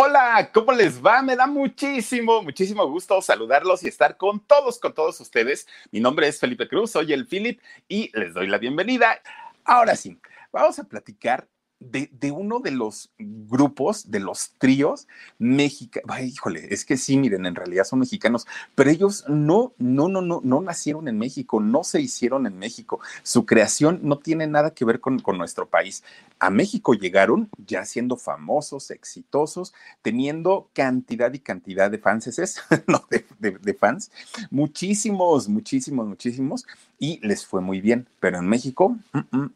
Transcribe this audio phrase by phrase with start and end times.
[0.00, 1.22] Hola, ¿cómo les va?
[1.22, 5.66] Me da muchísimo, muchísimo gusto saludarlos y estar con todos, con todos ustedes.
[5.90, 9.20] Mi nombre es Felipe Cruz, soy el Philip y les doy la bienvenida.
[9.64, 10.16] Ahora sí,
[10.52, 11.48] vamos a platicar
[11.80, 15.06] de, uno de los grupos, de los tríos
[15.38, 16.20] mexicanos.
[16.20, 20.40] Híjole, es que sí, miren, en realidad son mexicanos, pero ellos no, no, no, no,
[20.42, 23.00] no nacieron en México, no se hicieron en México.
[23.22, 26.02] Su creación no tiene nada que ver con, con nuestro país.
[26.40, 32.28] A México llegaron ya siendo famosos, exitosos, teniendo cantidad y cantidad de fans,
[32.86, 33.24] no, de,
[33.58, 34.10] de fans,
[34.50, 36.66] muchísimos, muchísimos, muchísimos
[36.98, 38.96] y les fue muy bien, pero en México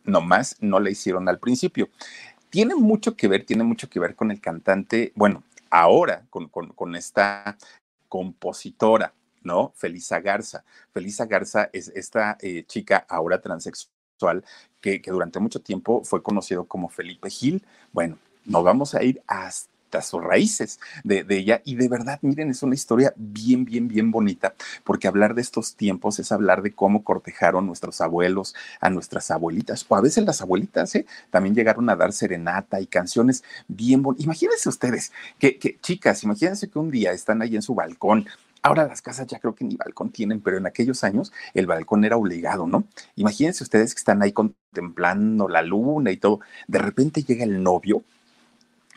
[0.04, 1.88] nomás no le hicieron al principio.
[2.50, 6.94] Tiene mucho que ver, tiene mucho que ver con el cantante, bueno, ahora con, con,
[6.94, 7.56] esta
[8.08, 9.72] compositora, ¿no?
[9.74, 10.64] Felisa Garza.
[10.92, 14.44] Felisa Garza es esta eh, chica ahora transexual
[14.80, 17.64] que, que, durante mucho tiempo fue conocido como Felipe Gil.
[17.90, 21.60] Bueno, nos vamos a ir hasta sus raíces de, ella.
[21.64, 25.76] Y de verdad, miren, es una historia bien, bien, bien bonita, porque hablar de estos
[25.76, 30.40] tiempos es hablar de cómo cortejaron nuestros abuelos a nuestras abuelitas, o a veces las
[30.40, 31.04] abuelitas, ¿eh?
[31.30, 34.24] También llegaron a dar serenata y canciones bien bonitas.
[34.24, 38.26] Imagínense ustedes, que, que chicas, imagínense que un día están ahí en su balcón
[38.64, 42.04] Ahora las casas ya creo que ni balcón tienen, pero en aquellos años el balcón
[42.04, 42.84] era obligado, ¿no?
[43.16, 46.40] Imagínense ustedes que están ahí contemplando la luna y todo.
[46.68, 48.04] De repente llega el novio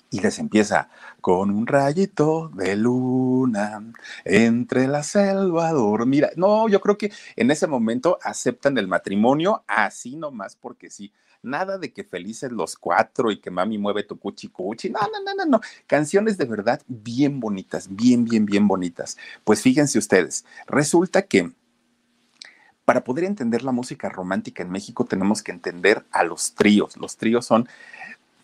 [0.10, 0.90] y les empieza
[1.22, 3.84] con un rayito de luna
[4.24, 6.30] entre la selva dormida.
[6.36, 11.12] No, yo creo que en ese momento aceptan el matrimonio así nomás porque sí.
[11.42, 14.90] Nada de que felices los cuatro y que mami mueve tu cuchi cuchi.
[14.90, 15.62] No, no, no, no, no.
[15.86, 19.18] Canciones de verdad bien bonitas, bien, bien, bien bonitas.
[19.44, 21.52] Pues fíjense ustedes, resulta que
[22.86, 26.98] para poder entender la música romántica en México tenemos que entender a los tríos.
[26.98, 27.68] Los tríos son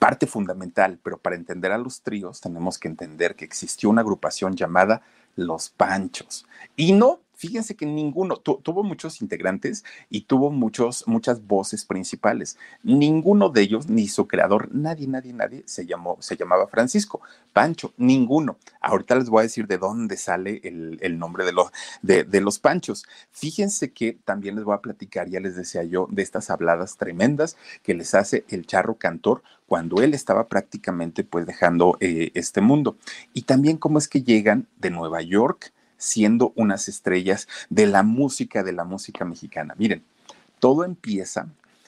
[0.01, 4.55] parte fundamental, pero para entender a los tríos tenemos que entender que existió una agrupación
[4.55, 5.03] llamada
[5.35, 6.47] Los Panchos.
[6.75, 12.55] Y no fíjense que ninguno, tuvo muchos integrantes y tuvo muchos, muchas voces principales.
[12.83, 17.19] Ninguno de ellos, ni su creador, nadie, nadie, nadie se, llamó, se llamaba Francisco.
[17.51, 18.57] Pancho, ninguno.
[18.79, 21.71] Ahorita les voy a decir de dónde sale el, nombre de los,
[22.03, 23.07] de, los Panchos.
[23.31, 27.57] Fíjense que también les voy a platicar, ya les decía yo, de estas habladas tremendas
[27.81, 32.97] que les hace el charro cantor cuando él estaba prácticamente pues dejando eh, este mundo.
[33.33, 38.63] Y también cómo es que llegan de Nueva York siendo unas estrellas de la música,
[38.63, 39.75] de la música mexicana.
[39.77, 40.03] Miren,
[40.59, 41.47] todo empieza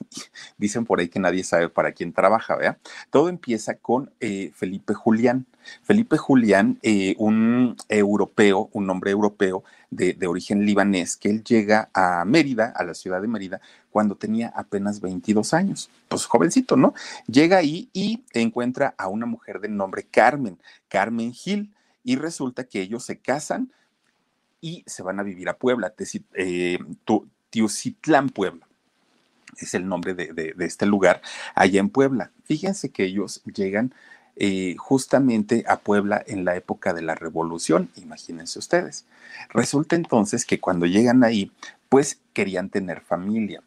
[0.58, 2.78] dicen por ahí que nadie sabe para quién trabaja, ¿verdad?
[3.10, 5.46] Todo empieza con eh, Felipe Julián.
[5.84, 12.26] Felipe Julián, eh, un europeo, un hombre europeo de, origen libanés, que él llega a
[12.26, 15.90] Mérida, a la ciudad de Mérida, cuando tenía apenas 22 años.
[16.10, 16.94] Pues jovencito, ¿no?
[17.28, 20.58] Llega ahí y encuentra a una mujer de nombre Carmen,
[20.90, 21.72] Carmen Gil,
[22.04, 23.72] y resulta que ellos se casan
[24.64, 25.94] y se van a vivir a Puebla,
[26.36, 26.80] eh,
[27.50, 28.66] Tiucitlán, Puebla.
[29.58, 31.22] Es el nombre de, este lugar
[31.54, 32.32] allá en Puebla.
[32.46, 33.94] Fíjense que ellos llegan
[34.38, 39.06] eh, justamente a Puebla en la época de la revolución, imagínense ustedes.
[39.50, 41.52] Resulta entonces que cuando llegan ahí,
[41.90, 43.62] pues querían tener familia.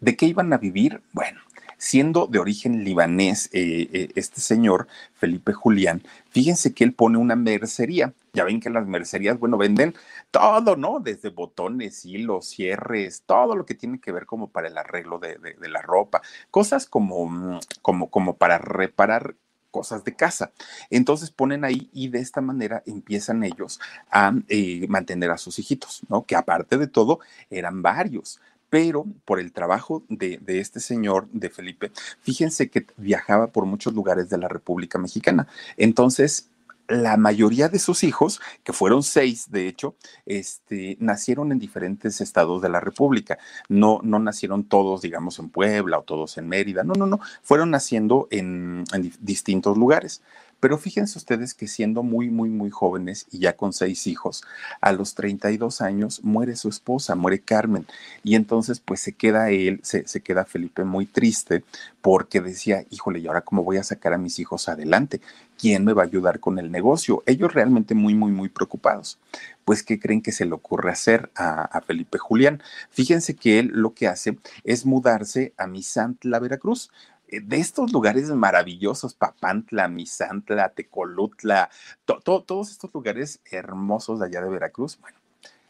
[0.00, 1.02] ¿De qué iban a vivir?
[1.12, 1.40] Bueno,
[1.78, 7.36] siendo de origen libanés, eh, eh, este señor, Felipe Julián, fíjense que él pone una
[7.36, 8.12] mercería.
[8.34, 9.94] Ya ven que las mercerías, bueno, venden
[10.30, 11.00] todo, ¿no?
[11.00, 15.38] Desde botones, hilos, cierres, todo lo que tiene que ver como para el arreglo de,
[15.60, 16.20] la ropa,
[16.50, 19.34] cosas como, mm, como, como para reparar
[19.70, 20.52] cosas de casa.
[20.90, 23.80] Entonces ponen ahí y de esta manera empiezan ellos
[24.10, 26.24] a eh, mantener a sus hijitos, ¿no?
[26.24, 27.20] Que aparte de todo
[27.50, 33.64] eran varios pero por el trabajo de, este señor, de Felipe, fíjense que viajaba por
[33.66, 35.46] muchos lugares de la República Mexicana.
[35.76, 36.50] Entonces,
[36.88, 39.94] la mayoría de sus hijos, que fueron seis, de hecho,
[40.24, 43.38] este, nacieron en diferentes estados de la República.
[43.68, 46.84] No, no nacieron todos, digamos, en Puebla o todos en Mérida.
[46.84, 47.20] No, no, no.
[47.42, 50.22] Fueron naciendo en, en distintos lugares.
[50.60, 54.42] Pero fíjense ustedes que siendo muy, muy, muy jóvenes y ya con seis hijos,
[54.80, 57.86] a los 32 años muere su esposa, muere Carmen.
[58.24, 61.62] Y entonces pues se queda él, se, se queda Felipe muy triste
[62.02, 65.20] porque decía, híjole, ¿y ahora cómo voy a sacar a mis hijos adelante?
[65.58, 67.22] ¿Quién me va a ayudar con el negocio?
[67.26, 69.18] Ellos realmente muy, muy, muy preocupados.
[69.64, 72.62] Pues, ¿qué creen que se le ocurre hacer a, a Felipe Julián?
[72.90, 76.90] Fíjense que él lo que hace es mudarse a Misantla, Veracruz
[77.30, 81.70] de estos lugares maravillosos, Papantla, Misantla, Tecolutla,
[82.04, 85.18] todos estos lugares hermosos de allá de Veracruz, bueno,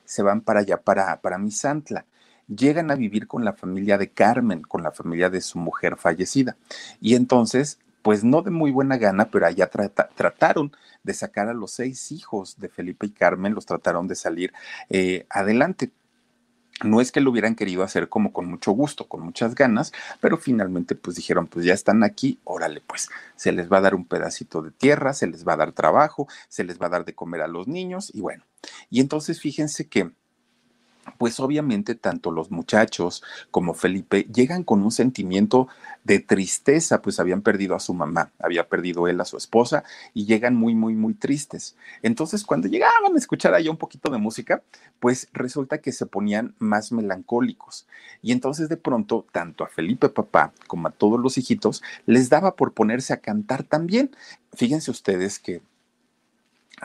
[0.04, 2.06] se van para allá, para, para Misantla.
[2.46, 6.56] Llegan a vivir con la familia de Carmen, con la familia de su mujer fallecida.
[6.98, 10.72] Y entonces, pues no de muy buena gana, pero allá trataron
[11.02, 14.52] de sacar a los seis hijos de Felipe y Carmen, los trataron de salir
[14.88, 15.90] eh, adelante
[16.84, 20.36] no es que lo hubieran querido hacer como con mucho gusto, con muchas ganas, pero
[20.36, 24.04] finalmente pues dijeron, pues ya están aquí, órale pues, se les va a dar un
[24.04, 27.14] pedacito de tierra, se les va a dar trabajo, se les va a dar de
[27.14, 28.44] comer a los niños y bueno.
[28.90, 30.10] Y entonces fíjense que
[31.16, 35.68] pues obviamente tanto los muchachos como Felipe llegan con un sentimiento
[36.08, 39.84] de tristeza, pues habían perdido a su mamá, había perdido él a su esposa
[40.14, 41.76] y llegan muy, muy, muy tristes.
[42.02, 44.62] Entonces cuando llegaban a escuchar allá un poquito de música,
[45.00, 47.86] pues resulta que se ponían más melancólicos.
[48.22, 52.56] Y entonces de pronto, tanto a Felipe papá como a todos los hijitos, les daba
[52.56, 54.10] por ponerse a cantar también.
[54.54, 55.60] Fíjense ustedes que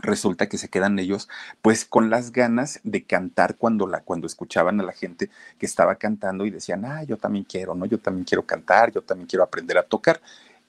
[0.01, 1.29] resulta que se quedan ellos
[1.61, 5.29] pues con las ganas de cantar cuando la cuando escuchaban a la gente
[5.59, 7.85] que estaba cantando y decían, "Ah, yo también quiero, ¿no?
[7.85, 10.21] Yo también quiero cantar, yo también quiero aprender a tocar."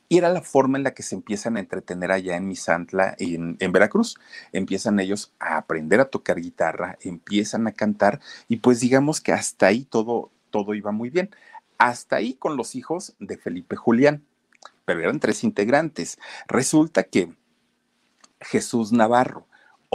[0.08, 3.56] Y era la forma en la que se empiezan a entretener allá en Misantla, en,
[3.58, 4.18] en Veracruz.
[4.52, 9.66] Empiezan ellos a aprender a tocar guitarra, empiezan a cantar y pues digamos que hasta
[9.66, 11.30] ahí todo, todo iba muy bien.
[11.78, 14.22] Hasta ahí con los hijos de Felipe Julián.
[14.84, 16.18] Pero eran tres integrantes.
[16.46, 17.32] Resulta que
[18.40, 19.46] Jesús Navarro,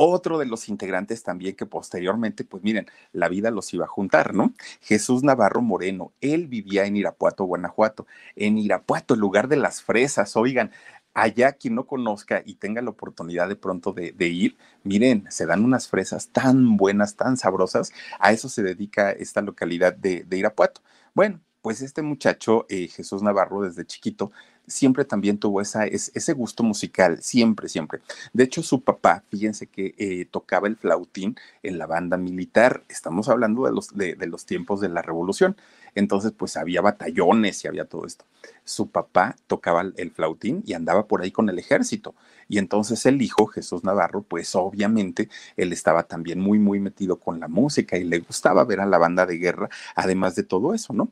[0.01, 4.33] otro de los integrantes también que posteriormente, pues miren, la vida los iba a juntar,
[4.33, 4.53] ¿no?
[4.81, 10.38] Jesús Navarro Moreno, él vivía en Irapuato, Guanajuato, en Irapuato, el lugar de las fresas,
[10.38, 10.71] oigan,
[11.13, 15.65] allá quien no conozca y tenga la oportunidad de pronto de, ir, miren, se dan
[15.65, 20.81] unas fresas tan buenas, tan sabrosas, a eso se dedica esta localidad de, Irapuato.
[21.13, 24.32] Bueno, pues este muchacho, eh, Jesús Navarro, desde chiquito,
[24.70, 28.02] siempre también tuvo esa, ese gusto musical, siempre, siempre.
[28.34, 32.84] De hecho, su papá, fíjense que eh, tocaba el flautín en la banda militar.
[32.88, 35.58] Estamos hablando de los, de, los tiempos de la revolución.
[35.96, 38.26] Entonces, pues había batallones y había todo esto.
[38.64, 42.16] Su papá tocaba el flautín y andaba por ahí con el ejército.
[42.48, 47.40] Y entonces el hijo, Jesús Navarro, pues obviamente él estaba también muy, muy metido con
[47.40, 50.94] la música y le gustaba ver a la banda de guerra, además de todo eso,
[50.94, 51.12] ¿no?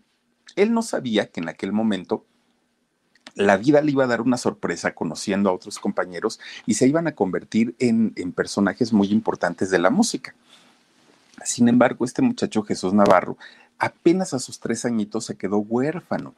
[0.57, 2.25] Él no sabía que en aquel momento
[3.35, 7.07] la vida le iba a dar una sorpresa conociendo a otros compañeros y se iban
[7.07, 10.33] a convertir en, personajes muy importantes de la música.
[11.45, 13.37] Sin embargo, este muchacho Jesús Navarro,
[13.77, 16.33] apenas a sus tres añitos se quedó huérfano.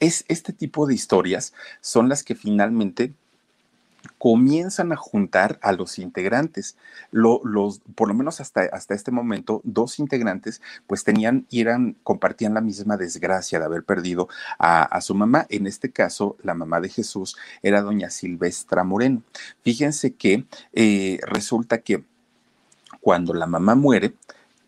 [0.00, 3.14] Es este tipo de historias son las que finalmente
[4.18, 6.76] comienzan a juntar a los integrantes.
[7.10, 12.60] los, por lo menos hasta, hasta este momento, dos integrantes pues tenían eran, compartían la
[12.60, 15.46] misma desgracia de haber perdido a, su mamá.
[15.48, 19.22] En este caso, la mamá de Jesús era doña Silvestra Moreno.
[19.62, 22.04] Fíjense que eh, resulta que
[23.00, 24.14] cuando la mamá muere,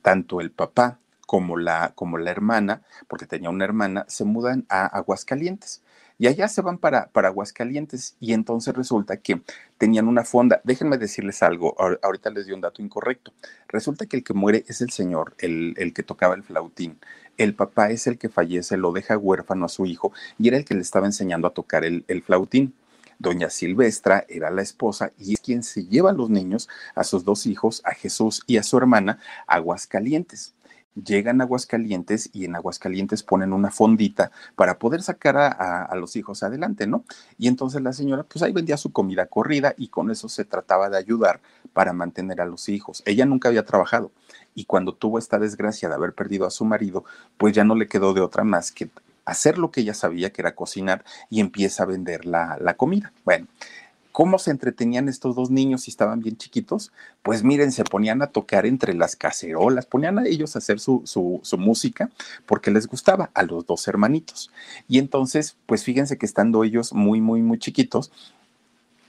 [0.03, 4.87] tanto el papá como la, como la hermana, porque tenía una hermana, se mudan a
[4.87, 5.83] Aguascalientes
[6.21, 9.41] y allá se van para, para Aguascalientes y entonces resulta que
[9.79, 10.61] tenían una fonda.
[10.65, 13.33] Déjenme decirles algo, ahorita les di un dato incorrecto.
[13.69, 16.99] Resulta que el que muere es el señor, el, el que tocaba el flautín.
[17.39, 20.67] El papá es el que fallece, lo deja huérfano a su hijo y era el
[20.67, 22.75] que le estaba enseñando a tocar el, el flautín.
[23.19, 27.25] Doña Silvestra era la esposa y es quien se lleva a los niños, a sus
[27.25, 30.53] dos hijos, a Jesús y a su hermana, a Aguascalientes
[30.95, 36.43] llegan a Aguascalientes y en Aguascalientes ponen una fondita para poder sacar a, los hijos
[36.43, 37.05] adelante, ¿no?
[37.39, 40.89] Y entonces la señora, pues ahí vendía su comida corrida y con eso se trataba
[40.89, 41.41] de ayudar
[41.73, 43.03] para mantener a los hijos.
[43.07, 44.11] Ella nunca había trabajado
[44.55, 47.05] y cuando tuvo esta desgracia de haber perdido a su marido,
[47.37, 48.91] pues ya no le quedó de otra más que
[49.25, 53.13] hacer lo que ella sabía, que era cocinar, y empieza a vender la, la comida.
[53.25, 53.47] Bueno,
[54.21, 56.93] ¿Cómo se entretenían estos dos niños si estaban bien chiquitos?
[57.23, 61.01] Pues miren, se ponían a tocar entre las cacerolas, ponían a ellos a hacer su,
[61.07, 62.11] su, música
[62.45, 64.51] porque les gustaba a los dos hermanitos.
[64.89, 68.13] Y entonces, pues fíjense que estando ellos muy, muy, muy chiquitos,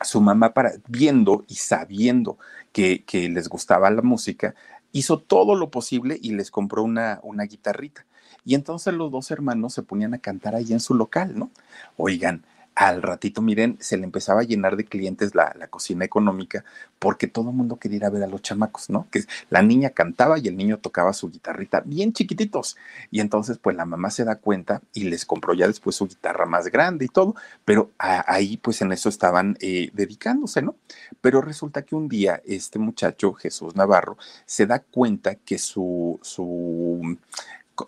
[0.02, 2.38] su mamá, para, viendo y sabiendo
[2.72, 4.56] que, que les gustaba la música,
[4.94, 8.06] hizo todo lo posible y les compró una, una guitarrita.
[8.46, 11.52] Y entonces los dos hermanos se ponían a cantar ahí en su local, ¿no?
[11.98, 16.64] Oigan, al ratito, miren, se le empezaba a llenar de clientes la, cocina económica
[17.00, 19.08] porque todo el mundo quería ir a ver a los chamacos, ¿no?
[19.12, 22.78] Que la niña cantaba y el niño tocaba su guitarrita bien chiquititos.
[23.10, 26.46] Y entonces, pues la mamá se da cuenta y les compró ya después su guitarra
[26.46, 27.36] más grande y todo,
[27.66, 30.76] pero ahí pues en eso estaban eh, dedicándose, ¿no?
[31.22, 37.18] Pero resulta que un día este muchacho, Jesús Navarro, se da cuenta que su, su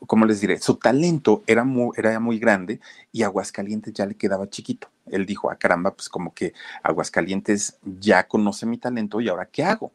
[0.07, 0.59] ¿cómo les diré?
[0.59, 2.79] Su talento era muy, era muy grande
[3.11, 4.89] y Aguascalientes ya le quedaba chiquito.
[5.07, 9.63] Él dijo, ah, caramba, pues como que Aguascalientes ya conoce mi talento y ahora ¿qué
[9.63, 9.91] hago?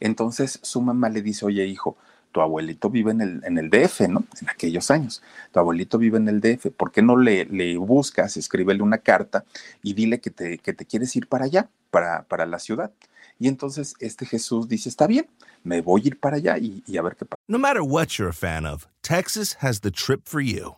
[0.00, 1.96] Entonces su mamá le dice, oye hijo,
[2.34, 4.24] tu abuelito vive en el, en el DF, ¿no?
[4.42, 5.22] En aquellos años.
[5.52, 6.66] Tu abuelito vive en el DF.
[6.76, 9.44] ¿Por qué no le, le buscas, escríbele una carta
[9.82, 12.90] y dile que te, que te quieres ir para allá, para, para la ciudad?
[13.38, 15.26] Y entonces este Jesús dice, está bien,
[15.62, 17.36] me voy a ir para allá y, y a ver qué pasa.
[17.48, 20.76] No matter what you're a fan of, Texas has the trip for you.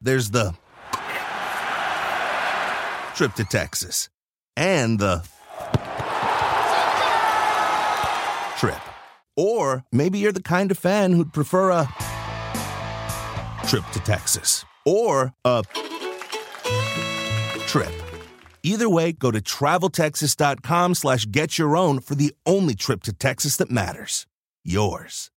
[0.00, 0.54] There's the
[3.14, 4.08] trip to Texas
[4.56, 5.22] and the
[8.58, 8.80] trip.
[9.36, 11.88] Or maybe you're the kind of fan who'd prefer a
[13.66, 15.62] trip to Texas or a
[17.66, 17.99] trip.
[18.62, 23.56] Either way, go to traveltexas.com slash get your own for the only trip to Texas
[23.56, 24.26] that matters.
[24.64, 25.30] Yours.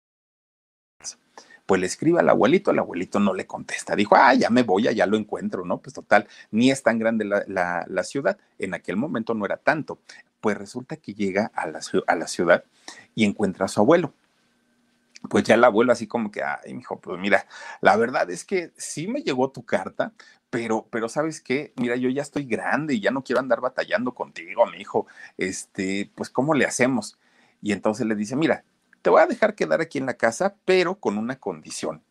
[1.65, 3.95] Pues le escribe al abuelito, el abuelito no le contesta.
[3.95, 5.79] Dijo, ah, ya me voy, ya lo encuentro, ¿no?
[5.79, 8.37] Pues total, ni es tan grande la, ciudad.
[8.59, 10.01] En aquel momento no era tanto.
[10.41, 12.65] Pues resulta que llega a la, a la ciudad
[13.15, 14.13] y encuentra a su abuelo
[15.29, 17.47] pues ya el abuelo así como que, ay, hijo, pues mira,
[17.81, 20.13] la verdad es que sí me llegó tu carta,
[20.51, 24.15] pero, pero sabes qué, mira, yo ya estoy grande y ya no quiero andar batallando
[24.15, 25.07] contigo, mi hijo,
[25.39, 27.19] este, pues ¿cómo le hacemos?
[27.63, 28.65] Y entonces le dice, mira,
[29.03, 32.03] te voy a dejar quedar aquí en la casa, pero con una condición.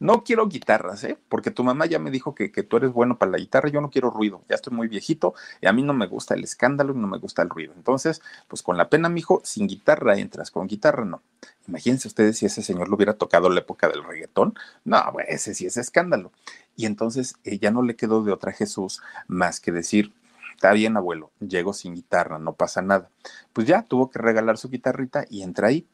[0.00, 1.18] No quiero guitarras, ¿eh?
[1.28, 3.80] Porque tu mamá ya me dijo que, que, tú eres bueno para la guitarra, yo
[3.80, 6.94] no quiero ruido, ya estoy muy viejito y a mí no me gusta el escándalo
[6.94, 7.72] y no me gusta el ruido.
[7.76, 11.22] Entonces, pues con la pena, mijo, sin guitarra entras, con guitarra no.
[11.66, 14.54] Imagínense ustedes si ese señor lo hubiera tocado la época del reggaetón.
[14.84, 16.32] No, ese sí es escándalo.
[16.76, 20.12] Y entonces eh, ya no le quedó de otra Jesús más que decir,
[20.54, 23.10] está bien, abuelo, llego sin guitarra, no pasa nada.
[23.52, 25.86] Pues ya tuvo que regalar su guitarrita y entra ahí.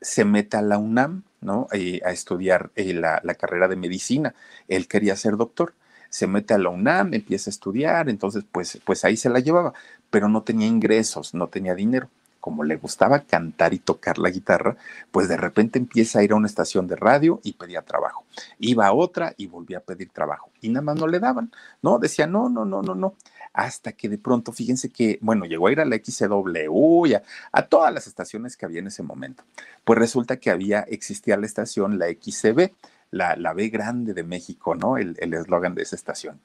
[0.00, 1.68] Se mete a la UNAM, ¿no?
[1.72, 4.34] Eh, a estudiar eh, la, la, carrera de medicina.
[4.68, 5.74] Él quería ser doctor.
[6.10, 9.74] Se mete a la UNAM, empieza a estudiar, entonces pues, pues ahí se la llevaba,
[10.10, 12.08] pero no tenía ingresos, no tenía dinero
[12.46, 14.76] como le gustaba cantar y tocar la guitarra,
[15.10, 18.24] pues de repente empieza a ir a una estación de radio y pedía trabajo.
[18.60, 20.52] Iba a otra y volvía a pedir trabajo.
[20.60, 21.50] Y nada más no le daban,
[21.82, 21.98] ¿no?
[21.98, 23.14] Decía, no, no, no, no, no.
[23.52, 27.24] Hasta que de pronto, fíjense que, bueno, llegó a ir a la XCW y a,
[27.50, 29.42] a todas las estaciones que había en ese momento.
[29.82, 32.70] Pues resulta que había, existía la estación, la XCB,
[33.10, 34.98] la, la, B grande de México, ¿no?
[34.98, 36.38] El eslogan de esa estación.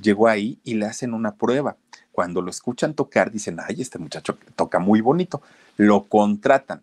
[0.00, 1.76] Llegó ahí y le hacen una prueba
[2.12, 5.42] cuando lo escuchan tocar, dicen, ay, este muchacho toca muy bonito,
[5.76, 6.82] lo contratan.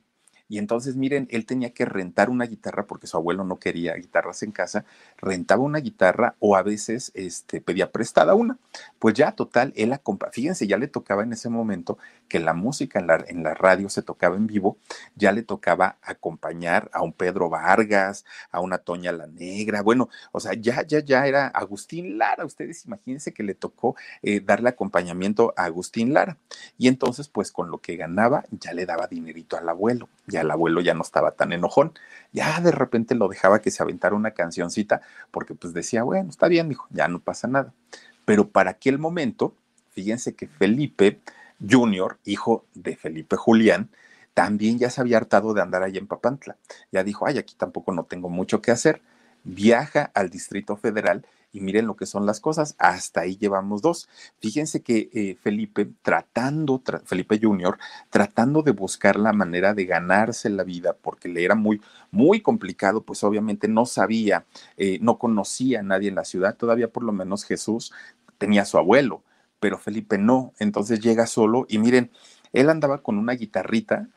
[0.50, 4.44] Y entonces, miren, él tenía que rentar una guitarra porque su abuelo no quería guitarras
[4.44, 4.86] en casa,
[5.18, 8.58] rentaba una guitarra o a veces este, pedía prestada una.
[9.00, 11.98] Pues ya, total, él acompañaba, fíjense, ya le tocaba en ese momento
[12.30, 14.77] que la música en la, en la radio se tocaba en vivo,
[15.16, 20.39] ya le tocaba acompañar a un Pedro Vargas, a una Toña la Negra, bueno, o
[20.39, 25.54] sea, ya, ya, ya era Agustín Lara, ustedes imagínense que le tocó eh, darle acompañamiento
[25.58, 26.38] a Agustín Lara.
[26.77, 30.10] Y entonces, pues con lo que ganaba, ya le daba dinerito al abuelo
[30.41, 31.94] el abuelo ya no estaba tan enojón.
[32.32, 35.01] Ya de repente lo dejaba que se aventara una cancioncita
[35.32, 37.74] porque pues decía, bueno, está bien, hijo, ya no pasa nada.
[38.25, 39.53] Pero para aquel momento,
[39.91, 41.20] fíjense que Felipe
[41.67, 43.89] Junior, hijo de Felipe Julián,
[44.34, 46.58] también ya se había hartado de andar allá en Papantla.
[46.91, 49.01] Ya dijo, ay, aquí tampoco no tengo mucho que hacer.
[49.44, 51.25] Viaja al Distrito Federal
[51.57, 54.07] y miren lo que son las cosas, hasta ahí llevamos dos.
[54.39, 60.63] Fíjense que eh, Felipe tratando, Felipe Junior, tratando de buscar la manera de ganarse la
[60.63, 64.45] vida, porque le era muy, muy complicado, pues obviamente no sabía,
[64.77, 67.91] eh, no conocía a nadie en la ciudad, todavía por lo menos Jesús
[68.37, 69.23] tenía a su abuelo,
[69.59, 72.11] pero Felipe no, entonces llega solo y miren,
[72.53, 74.09] él andaba con una guitarrita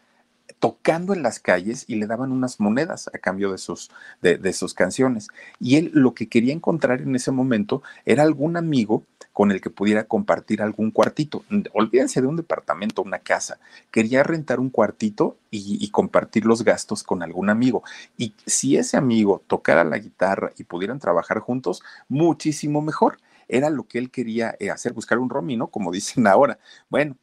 [0.58, 3.90] tocando en las calles y le daban unas monedas a cambio de sus,
[4.20, 5.28] de, sus canciones.
[5.58, 9.70] Y él lo que quería encontrar en ese momento era algún amigo con el que
[9.70, 11.44] pudiera compartir algún cuartito.
[11.72, 13.58] Olvídense de un departamento, una casa.
[13.90, 17.82] Quería rentar un cuartito y, compartir los gastos con algún amigo.
[18.16, 23.18] Y si ese amigo tocara la guitarra y pudieran trabajar juntos, muchísimo mejor.
[23.48, 26.58] Era lo que él quería eh, hacer, buscar un romino, como dicen ahora.
[26.88, 27.16] Bueno,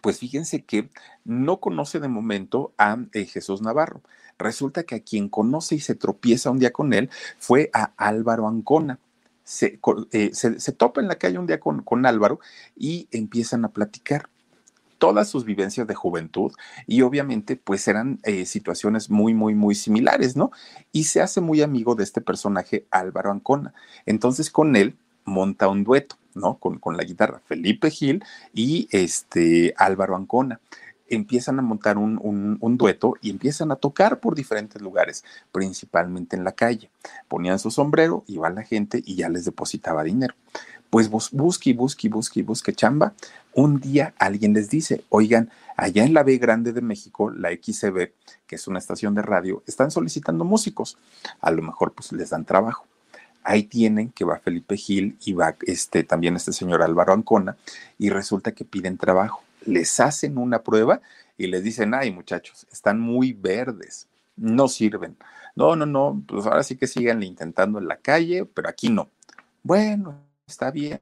[0.00, 0.88] pues fíjense que
[1.24, 4.02] no conoce de momento a eh, Jesús Navarro.
[4.38, 8.48] Resulta que a quien conoce y se tropieza un día con él fue a Álvaro
[8.48, 8.98] Ancona.
[9.44, 9.78] Se,
[10.12, 10.32] eh,
[10.76, 12.40] topa en la calle un día con, Álvaro
[12.76, 14.28] y empiezan a platicar
[14.98, 16.52] todas sus vivencias de juventud
[16.86, 20.52] y obviamente pues eran eh, situaciones muy, muy, muy similares, ¿no?
[20.92, 23.74] Y se hace muy amigo de este personaje Álvaro Ancona.
[24.06, 26.16] Entonces con él monta un dueto.
[26.34, 26.58] ¿No?
[26.58, 30.60] Con, la guitarra, Felipe Gil y este Álvaro Ancona.
[31.08, 36.52] Empiezan a montar un, dueto y empiezan a tocar por diferentes lugares, principalmente en la
[36.52, 36.90] calle.
[37.28, 40.34] Ponían su sombrero, iba la gente y ya les depositaba dinero.
[40.88, 43.14] Pues busque, busque, busque, busque chamba.
[43.54, 48.12] Un día alguien les dice, oigan, allá en la B Grande de México, la XCB,
[48.46, 50.98] que es una estación de radio, están solicitando músicos.
[51.40, 52.86] A lo mejor pues les dan trabajo
[53.44, 57.56] ahí tienen que va Felipe Gil y va este, también este señor Álvaro Ancona
[57.98, 59.42] y resulta que piden trabajo.
[59.64, 61.00] Les hacen una prueba
[61.36, 65.16] y les dicen, ay muchachos, están muy verdes, no sirven.
[65.54, 69.10] No, no, no, pues ahora sí que sigan intentando en la calle, pero aquí no.
[69.62, 71.00] Bueno, está bien.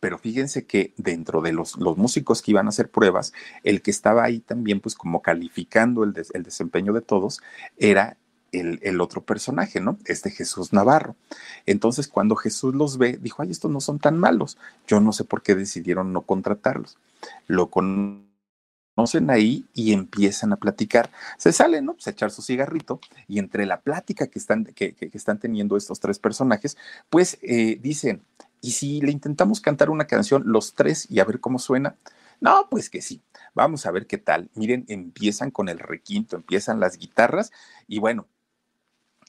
[0.00, 3.32] Pero fíjense que dentro de los, los músicos que iban a hacer pruebas,
[3.64, 7.40] el que estaba ahí también, pues como calificando el, el desempeño de todos,
[7.76, 8.16] era
[8.52, 9.98] el, otro personaje, ¿no?
[10.04, 11.16] Este Jesús Navarro.
[11.66, 14.58] Entonces, cuando Jesús los ve, dijo, ay, estos no son tan malos.
[14.86, 16.96] Yo no sé por qué decidieron no contratarlos.
[17.46, 21.10] Lo conocen ahí y empiezan a platicar.
[21.36, 21.94] Se salen, ¿no?
[21.94, 26.00] Pues a echar su cigarrito y entre la plática que están, que, están teniendo estos
[26.00, 26.76] tres personajes,
[27.10, 28.22] pues eh, dicen,
[28.60, 31.96] ¿y si le intentamos cantar una canción los tres y a ver cómo suena?
[32.40, 33.20] No, pues que sí.
[33.54, 34.50] Vamos a ver qué tal.
[34.54, 37.50] Miren, empiezan con el requinto, empiezan las guitarras
[37.88, 38.26] y bueno,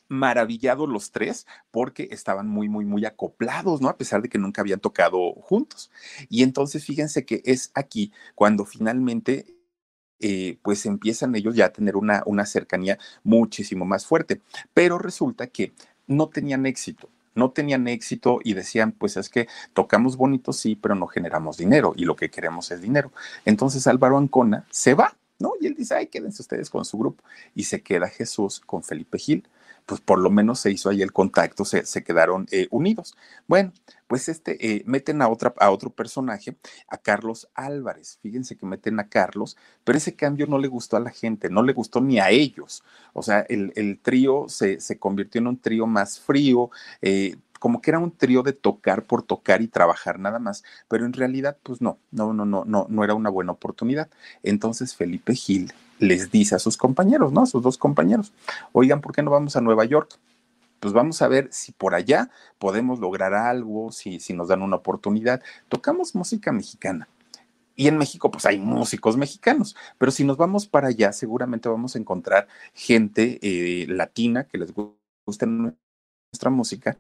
[0.10, 3.88] maravillados los tres porque estaban muy, muy, muy acoplados, ¿no?
[3.88, 5.90] A pesar de que nunca habían tocado juntos.
[6.28, 9.56] Y entonces fíjense que es aquí cuando finalmente
[10.20, 14.42] eh, pues empiezan ellos ya a tener una, una cercanía muchísimo más fuerte.
[14.74, 15.74] Pero resulta que
[16.08, 17.10] no tenían éxito.
[17.36, 21.94] No tenían éxito y decían, pues es que tocamos bonito, sí, pero no generamos dinero
[21.96, 23.14] y lo que queremos es dinero.
[23.46, 25.54] Entonces Álvaro Ancona se va, ¿no?
[25.62, 27.24] Y él dice, ay, quédense ustedes con su grupo.
[27.56, 29.48] Y se queda Jesús con Felipe Gil
[29.90, 33.16] pues por lo menos se hizo ahí el contacto, se, quedaron eh, unidos.
[33.48, 33.74] Bueno,
[34.06, 36.56] pues este, eh, meten a, otra, a otro personaje,
[36.88, 38.20] a Carlos Álvarez.
[38.22, 41.64] Fíjense que meten a Carlos, pero ese cambio no le gustó a la gente, no
[41.64, 42.84] le gustó ni a ellos.
[43.14, 46.70] O sea, el, trío se, convirtió en un trío más frío,
[47.02, 51.06] eh, como que era un trío de tocar por tocar y trabajar nada más, pero
[51.06, 54.10] en realidad, pues no, no, no, no, no, no era una buena oportunidad.
[54.44, 57.42] Entonces Felipe Gil les dice a sus compañeros, ¿no?
[57.42, 58.34] A sus dos compañeros,
[58.72, 60.18] oigan, ¿por qué no vamos a Nueva York?
[60.80, 64.78] Pues vamos a ver si por allá podemos lograr algo, si, si nos dan una
[64.78, 65.42] oportunidad.
[65.68, 67.10] Tocamos música mexicana.
[67.76, 71.96] Y en México, pues hay músicos mexicanos, pero si nos vamos para allá, seguramente vamos
[71.96, 76.98] a encontrar gente eh, latina que les guste nuestra música,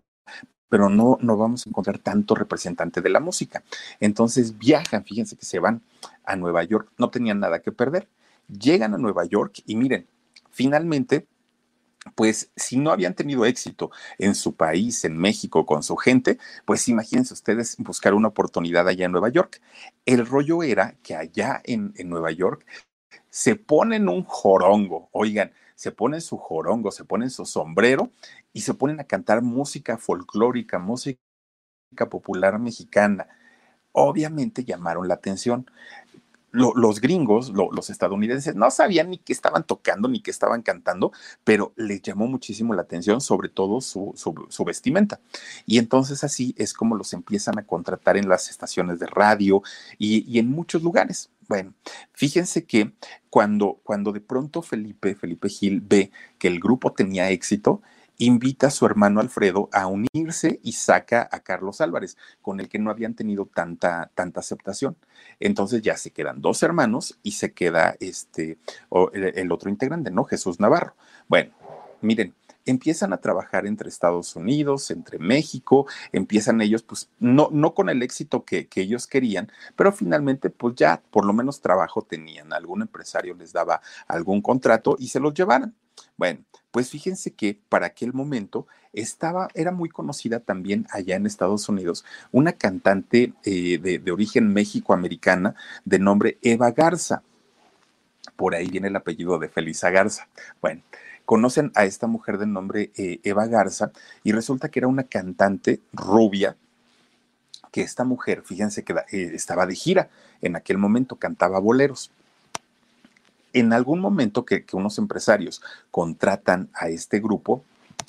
[0.69, 3.63] pero no, no vamos a encontrar tanto representante de la música.
[3.99, 5.81] Entonces viajan, fíjense que se van
[6.23, 8.07] a Nueva York, no tenían nada que perder
[8.49, 10.07] llegan a Nueva York y miren,
[10.49, 11.27] finalmente
[12.15, 16.87] pues si no habían tenido éxito en su país, en México, con su gente, pues
[16.87, 19.61] imagínense ustedes buscar una oportunidad allá en Nueva York.
[20.05, 22.65] El rollo era que allá en, Nueva York
[23.29, 28.11] se ponen un jorongo, oigan, se ponen su jorongo, se ponen su sombrero
[28.51, 31.21] y se ponen a cantar música folclórica, música
[32.09, 33.29] popular mexicana.
[33.93, 35.71] Obviamente llamaron la atención
[36.51, 41.11] los gringos, los estadounidenses, no sabían ni qué estaban tocando ni qué estaban cantando,
[41.43, 45.19] pero les llamó muchísimo la atención, sobre todo su, vestimenta.
[45.65, 49.61] Y entonces así es como los empiezan a contratar en las estaciones de radio
[49.97, 51.29] y, en muchos lugares.
[51.47, 51.73] Bueno,
[52.13, 52.93] fíjense que
[53.29, 57.81] cuando, cuando de pronto Felipe, Felipe Gil ve que el grupo tenía éxito,
[58.19, 62.77] invita a su hermano Alfredo a unirse y saca a Carlos Álvarez, con el que
[62.77, 64.97] no habían tenido tanta, tanta aceptación.
[65.39, 68.57] Entonces ya se quedan dos hermanos y se queda este,
[69.13, 70.25] el, otro integrante, ¿no?
[70.25, 70.95] Jesús Navarro.
[71.27, 71.51] Bueno,
[72.01, 77.89] miren, empiezan a trabajar entre Estados Unidos, entre México, empiezan ellos, pues no, no con
[77.89, 82.53] el éxito que, que, ellos querían, pero finalmente pues ya por lo menos trabajo tenían,
[82.53, 85.75] algún empresario les daba algún contrato y se los llevaran.
[86.17, 91.67] Bueno, pues fíjense que para aquel momento estaba, era muy conocida también allá en Estados
[91.69, 97.23] Unidos, una cantante eh, de, de origen méxico-americana de nombre Eva Garza.
[98.35, 100.27] Por ahí viene el apellido de Felisa Garza.
[100.61, 100.81] Bueno,
[101.29, 103.91] conocen a esta mujer de nombre eh, Eva Garza
[104.23, 106.57] y resulta que era una cantante rubia,
[107.71, 110.09] que esta mujer, fíjense que eh, estaba de gira
[110.41, 112.09] en aquel momento, cantaba boleros.
[113.53, 115.61] En algún momento que, que unos empresarios
[115.91, 117.63] contratan a este grupo,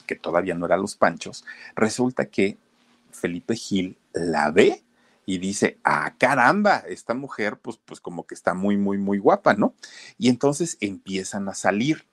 [0.07, 1.45] que todavía no era Los Panchos,
[1.77, 2.57] resulta que
[3.11, 4.83] Felipe Gil la ve
[5.27, 9.53] y dice, ah, caramba, esta mujer pues, pues como que está muy, muy, muy guapa,
[9.53, 9.75] ¿no?
[10.17, 12.09] Y entonces empiezan a salir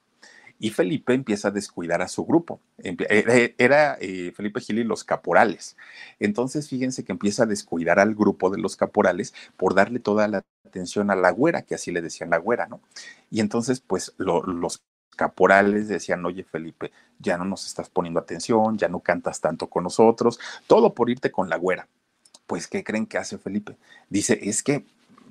[0.60, 2.60] y Felipe empieza a descuidar a su grupo.
[2.80, 5.78] Eh, era eh, Felipe Gil y los caporales.
[6.20, 10.44] Entonces, fíjense que empieza a descuidar al grupo de los caporales por darle toda la
[10.66, 12.82] atención a la güera, que así le decían la güera, ¿no?
[13.30, 14.82] Y entonces, pues los
[15.16, 19.84] caporales decían, oye Felipe, ya no nos estás poniendo atención, ya no cantas tanto con
[19.84, 21.88] nosotros, todo por irte con la güera.
[22.46, 23.78] Pues, ¿qué creen que hace Felipe?
[24.10, 24.86] Dice, es que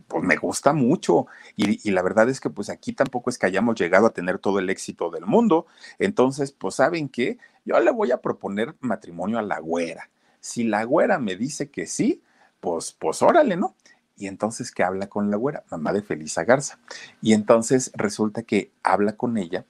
[0.09, 3.77] pues me gusta mucho y, la verdad es que pues aquí tampoco es que hayamos
[3.77, 5.67] llegado a tener todo el éxito del mundo.
[5.99, 10.11] Entonces, pues saben qué, yo le voy a proponer matrimonio a la güera.
[10.41, 12.23] Si la güera me dice que sí,
[12.61, 13.75] pues, pues órale, ¿no?
[14.17, 16.79] Y entonces que habla con la güera, mamá de Felisa Garza.
[17.21, 19.65] Y entonces resulta que habla con ella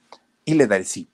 [0.45, 1.09] y le da el sí.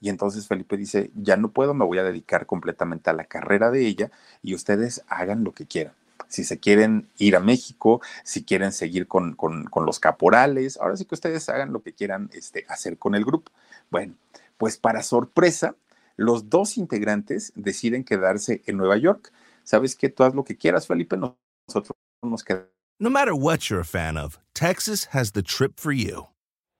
[0.00, 3.70] Y entonces Felipe dice, ya no puedo, me voy a dedicar completamente a la carrera
[3.70, 4.10] de ella
[4.42, 5.94] y ustedes hagan lo que quieran.
[6.30, 11.04] Si se quieren ir a México, si quieren seguir con, con, los caporales, ahora sí
[11.04, 13.52] que ustedes hagan lo que quieran este, hacer con el grupo.
[13.90, 14.14] Bueno,
[14.56, 15.74] pues para sorpresa,
[16.16, 19.32] los dos integrantes deciden quedarse en Nueva York.
[19.64, 20.08] ¿Sabes qué?
[20.08, 22.68] Tú haz lo que quieras, Felipe, nosotros nos quedamos.
[23.02, 26.28] No matter what you're a fan of, Texas has the trip for you.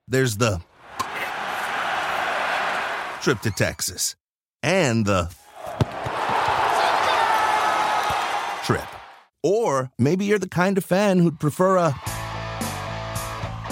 [0.07, 0.61] There's the
[3.21, 4.15] trip to Texas
[4.61, 5.29] and the
[8.63, 9.00] trip.
[9.43, 11.95] Or maybe you're the kind of fan who'd prefer a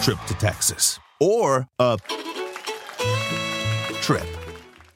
[0.01, 1.97] trip to Texas or a
[4.01, 4.27] trip.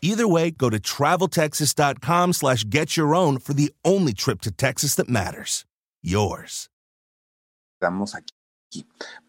[0.02, 4.96] Either way, go to traveltexas.com slash get your own for the only trip to Texas
[4.96, 5.66] that matters.
[6.02, 6.70] Yours.
[7.82, 8.34] Estamos aquí.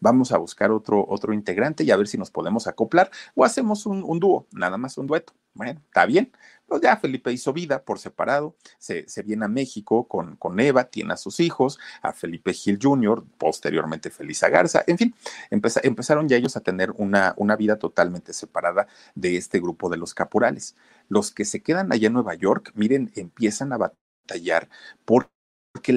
[0.01, 3.85] Vamos a buscar otro, otro integrante y a ver si nos podemos acoplar o hacemos
[3.85, 5.33] un, un dúo, nada más un dueto.
[5.55, 6.31] Bueno, está bien.
[6.67, 11.13] Pues ya Felipe hizo vida por separado, se, viene a México con, con, Eva, tiene
[11.13, 15.15] a sus hijos, a Felipe Gil Jr., posteriormente Felisa Garza, en fin,
[15.51, 19.97] empeza, empezaron ya ellos a tener una, una vida totalmente separada de este grupo de
[19.97, 20.75] los caporales.
[21.07, 24.67] Los que se quedan allá en Nueva York, miren, empiezan a batallar
[25.05, 25.29] por
[25.75, 25.91] porque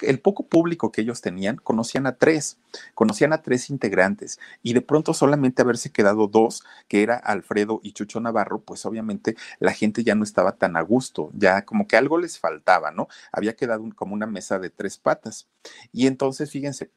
[0.00, 2.58] el poco público que ellos tenían conocían a tres,
[2.94, 7.92] conocían a tres integrantes y de pronto solamente haberse quedado dos, que era Alfredo y
[7.92, 11.96] Chucho Navarro, pues obviamente la gente ya no estaba tan a gusto, ya como que
[11.96, 13.06] algo les faltaba, ¿no?
[13.30, 15.46] Había quedado como una mesa de tres patas.
[15.92, 16.90] Y entonces, fíjense,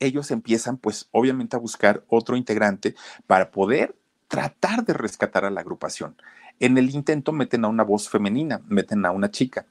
[0.00, 2.94] ellos empiezan pues obviamente a buscar otro integrante
[3.26, 3.94] para poder
[4.28, 6.16] tratar de rescatar a la agrupación.
[6.60, 9.66] En el intento meten a una voz femenina, meten a una chica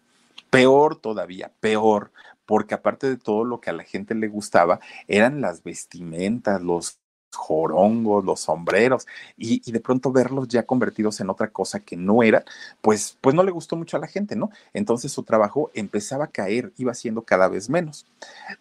[0.49, 2.11] Peor todavía, peor,
[2.45, 6.99] porque aparte de todo lo que a la gente le gustaba, eran las vestimentas, los
[7.35, 9.05] jorongos, los sombreros,
[9.37, 12.43] y, de pronto verlos ya convertidos en otra cosa que no era,
[12.81, 14.49] pues, pues no le gustó mucho a la gente, ¿no?
[14.73, 18.05] Entonces su trabajo empezaba a caer, iba siendo cada vez menos.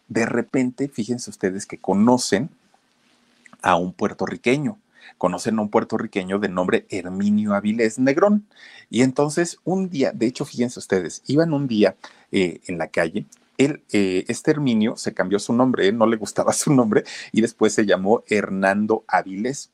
[0.09, 2.51] De repente, fíjense ustedes que conocen
[3.63, 4.79] a un puertorriqueño,
[5.19, 8.47] conocen a un puertorriqueño de nombre Herminio Avilés Negrón.
[8.91, 11.97] Y entonces un día, de hecho, fíjense ustedes, iban un día
[12.33, 13.27] eh, en la calle.
[13.57, 17.73] Él, eh, este Herminio se cambió su nombre, no le gustaba su nombre y después
[17.73, 19.71] se llamó Hernando Avilés.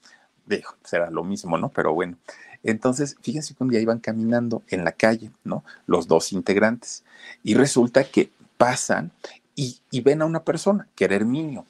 [0.84, 1.68] Será lo mismo, ¿no?
[1.68, 2.16] Pero bueno.
[2.62, 5.64] Entonces, fíjense que un día iban caminando en la calle, ¿no?
[5.86, 7.04] Los dos integrantes.
[7.42, 9.12] Y resulta que pasan
[9.54, 11.64] y, y ven a una persona, que era Herminio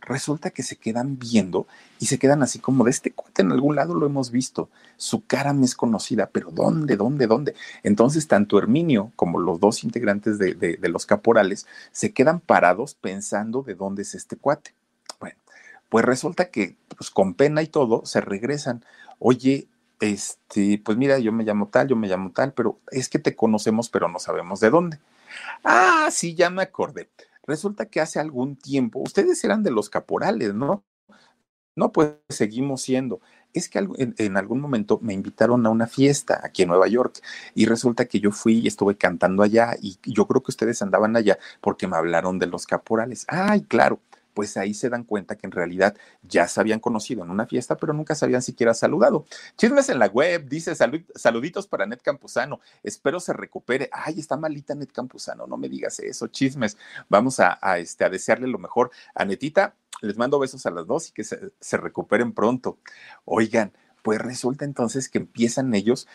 [0.00, 1.66] resulta que se quedan viendo
[1.98, 5.24] y se quedan así como de este cuate en algún lado lo hemos visto, su
[5.26, 7.54] cara me es conocida, pero ¿dónde, dónde, dónde?
[7.82, 12.94] Entonces tanto Herminio como los dos integrantes de, de, de los caporales se quedan parados
[12.94, 14.74] pensando de dónde es este cuate.
[15.18, 15.36] Bueno,
[15.88, 18.84] pues resulta que pues, con pena y todo se regresan.
[19.18, 19.68] Oye,
[20.00, 23.36] este, pues mira, yo me llamo tal, yo me llamo tal, pero es que te
[23.36, 24.98] conocemos, pero no sabemos de dónde.
[25.62, 27.08] Ah, sí, ya me acordé.
[27.50, 30.84] Resulta que hace algún tiempo, ustedes eran de los caporales, ¿no?
[31.74, 33.20] No, pues seguimos siendo.
[33.52, 37.18] es que en, algún momento me invitaron a una fiesta aquí en Nueva York
[37.56, 41.16] y resulta que yo fui y estuve cantando allá y yo creo que ustedes andaban
[41.16, 43.24] allá porque me hablaron de los caporales.
[43.28, 44.00] Ay, claro
[44.34, 47.76] pues ahí se dan cuenta que en realidad ya se habían conocido en una fiesta,
[47.76, 49.26] pero nunca se habían siquiera saludado.
[49.56, 53.88] Chismes en la web, dice saluditos para Net Campuzano, espero se recupere.
[53.92, 56.76] Ay, está malita Net Campuzano, no me digas eso, chismes.
[57.08, 59.74] Vamos a, este, a desearle lo mejor a Netita.
[60.02, 62.78] Les mando besos a las dos y que se recuperen pronto.
[63.24, 66.06] Oigan, pues resulta entonces que empiezan ellos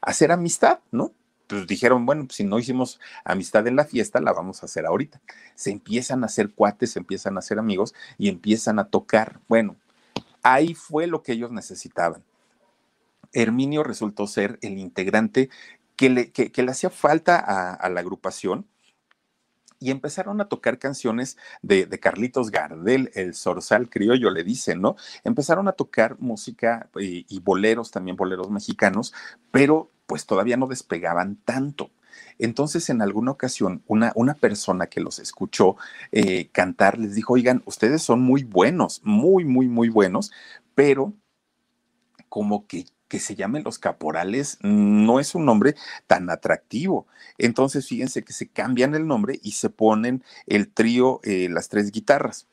[0.00, 1.12] a hacer amistad, ¿no?
[1.46, 5.20] Pues dijeron, bueno, si no hicimos amistad en la fiesta, la vamos a hacer ahorita.
[5.54, 9.40] Se empiezan a hacer cuates, se empiezan a hacer amigos y empiezan a tocar.
[9.48, 9.76] Bueno,
[10.42, 12.22] ahí fue lo que ellos necesitaban.
[13.32, 15.50] Herminio resultó ser el integrante
[15.96, 18.66] que le, que, le hacía falta a, la agrupación
[19.78, 24.96] y empezaron a tocar canciones de, Carlitos Gardel, el zorzal criollo, le dicen, ¿no?
[25.24, 29.12] Empezaron a tocar música eh, y boleros, también boleros mexicanos,
[29.50, 31.90] pero pues todavía no despegaban tanto.
[32.38, 35.76] Entonces, en alguna ocasión, una, una persona que los escuchó
[36.12, 40.32] eh, cantar les dijo, oigan, ustedes son muy buenos, muy, muy, muy buenos,
[40.74, 41.12] pero
[42.28, 45.76] como que que se llamen los caporales no es un nombre
[46.08, 47.06] tan atractivo.
[47.38, 51.92] Entonces, fíjense que se cambian el nombre y se ponen el trío, eh, las tres
[51.92, 52.48] guitarras.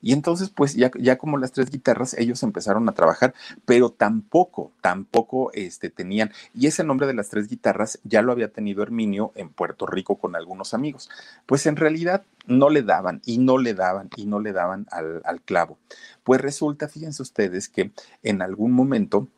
[0.00, 3.34] Y entonces, pues ya, ya como las tres guitarras, ellos empezaron a trabajar,
[3.64, 8.52] pero tampoco, tampoco este, tenían, y ese nombre de las tres guitarras ya lo había
[8.52, 11.08] tenido Herminio en Puerto Rico con algunos amigos.
[11.46, 15.22] Pues en realidad no le daban y no le daban y no le daban al,
[15.24, 15.78] al clavo.
[16.24, 17.90] Pues resulta, fíjense ustedes que
[18.22, 19.28] en algún momento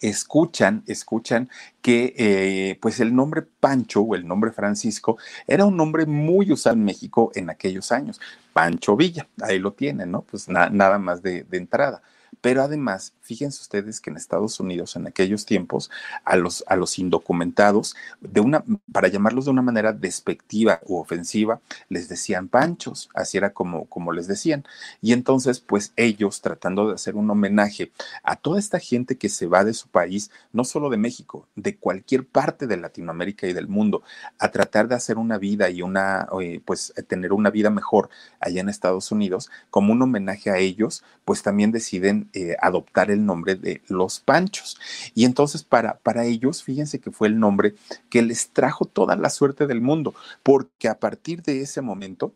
[0.00, 1.48] escuchan, escuchan
[1.82, 6.76] que eh, pues el nombre Pancho o el nombre Francisco era un nombre muy usado
[6.76, 8.20] en México en aquellos años.
[8.52, 10.22] Pancho Villa, ahí lo tienen, ¿no?
[10.22, 12.02] Pues nada más de, de entrada.
[12.40, 15.90] Pero además, fíjense ustedes que en Estados Unidos en aquellos tiempos
[16.24, 21.60] a los, a los indocumentados, de una, para llamarlos de una manera despectiva u ofensiva,
[21.88, 24.64] les decían panchos, así era como, como les decían.
[25.00, 29.46] Y entonces, pues ellos tratando de hacer un homenaje a toda esta gente que se
[29.46, 33.68] va de su país, no solo de México, de cualquier parte de Latinoamérica y del
[33.68, 34.02] mundo,
[34.38, 38.08] a tratar de hacer una vida y una, eh, pues tener una vida mejor
[38.40, 43.24] allá en Estados Unidos, como un homenaje a ellos, pues también deciden eh, adoptar el
[43.24, 44.78] nombre de los Panchos.
[45.14, 47.74] Y entonces para, para ellos, fíjense que fue el nombre
[48.10, 52.34] que les trajo toda la suerte del mundo, porque a partir de ese momento,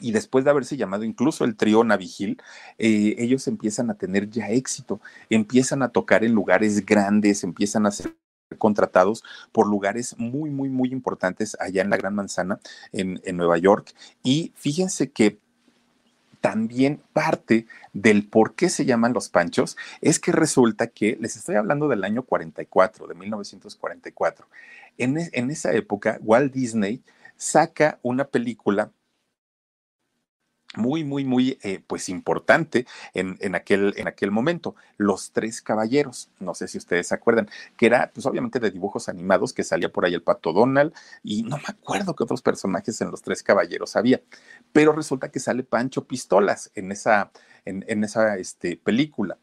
[0.00, 2.42] y después de haberse llamado incluso el trío Navigil,
[2.78, 7.90] eh, ellos empiezan a tener ya éxito, empiezan a tocar en lugares grandes, empiezan a
[7.90, 8.16] ser
[8.58, 12.60] contratados por lugares muy, muy, muy importantes allá en la Gran Manzana,
[12.92, 13.94] en, en Nueva York.
[14.22, 15.38] Y fíjense que
[16.44, 21.54] también parte del por qué se llaman los panchos es que resulta que, les estoy
[21.54, 24.46] hablando del año 44, de 1944,
[24.98, 27.02] en, en esa época Walt Disney
[27.38, 28.90] saca una película
[30.76, 34.74] muy, muy, muy, eh, pues importante en, en, aquel, en aquel momento.
[34.96, 39.08] Los Tres Caballeros, no sé si ustedes se acuerdan, que era, pues obviamente de dibujos
[39.08, 43.00] animados, que salía por ahí el Pato Donald, y no me acuerdo qué otros personajes
[43.00, 44.20] en Los Tres Caballeros había,
[44.72, 47.30] pero resulta que sale Pancho Pistolas en esa,
[47.64, 49.38] en, en esa este, película.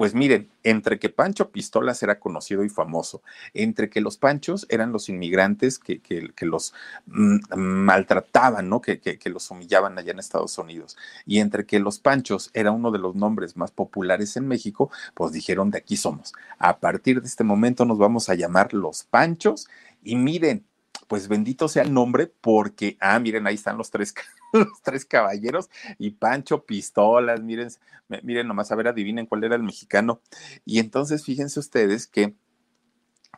[0.00, 4.92] Pues miren, entre que Pancho Pistolas era conocido y famoso, entre que los Panchos eran
[4.92, 6.00] los inmigrantes que,
[6.40, 6.72] los
[7.04, 8.80] mm, maltrataban, ¿no?
[8.80, 12.92] Que, que, los humillaban allá en Estados Unidos, y entre que los Panchos era uno
[12.92, 16.32] de los nombres más populares en México, pues dijeron de aquí somos.
[16.58, 19.68] A partir de este momento nos vamos a llamar los Panchos,
[20.02, 20.64] y miren,
[21.10, 24.14] pues bendito sea el nombre porque, ah, miren, ahí están los tres
[24.52, 25.68] los tres caballeros
[25.98, 27.68] y Pancho Pistolas, miren,
[28.22, 30.20] miren nomás, a ver, adivinen cuál era el mexicano.
[30.64, 32.36] Y entonces fíjense ustedes que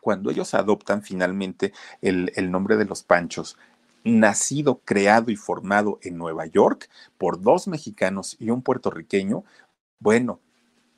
[0.01, 3.57] cuando ellos adoptan finalmente el, el nombre de los Panchos,
[4.03, 9.45] nacido, creado y formado en Nueva York por dos mexicanos y un puertorriqueño,
[9.97, 10.39] bueno,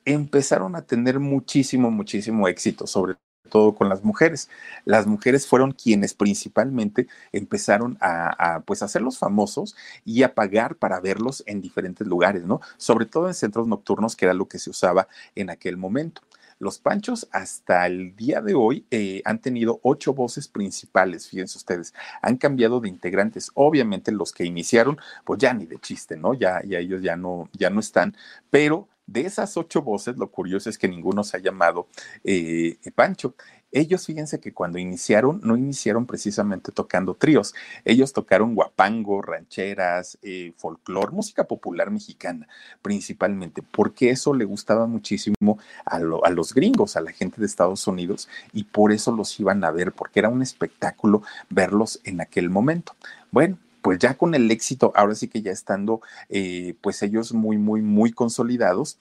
[0.03, 4.49] empezaron a tener muchísimo, muchísimo éxito, sobre todo con las mujeres.
[4.85, 11.43] Las mujeres fueron quienes principalmente empezaron a, pues hacerlos famosos y a pagar para verlos
[11.47, 12.61] en diferentes lugares, ¿no?
[12.77, 16.21] Sobre todo en centros nocturnos, que era lo que se usaba en aquel momento.
[16.57, 21.93] Los Panchos hasta el día de hoy eh, han tenido ocho voces principales, fíjense ustedes,
[22.21, 23.51] han cambiado de integrantes.
[23.55, 26.33] Obviamente los que iniciaron, pues ya ni de chiste, ¿no?
[26.33, 28.15] Ya, ya ellos ya no, ya no están,
[28.49, 31.87] pero de esas ocho voces, lo curioso es que ninguno se ha llamado
[32.23, 33.35] eh, Pancho.
[33.71, 40.53] Ellos, fíjense que cuando iniciaron, no iniciaron precisamente tocando tríos, ellos tocaron guapango, rancheras, eh,
[40.55, 42.47] folclor, música popular mexicana,
[42.81, 47.85] principalmente, porque eso le gustaba muchísimo a, a los gringos, a la gente de Estados
[47.85, 52.49] Unidos, y por eso los iban a ver, porque era un espectáculo verlos en aquel
[52.49, 52.95] momento.
[53.29, 57.59] Bueno, pues ya con el éxito, ahora sí que ya estando, eh, pues ellos muy,
[57.59, 58.97] muy, muy consolidados,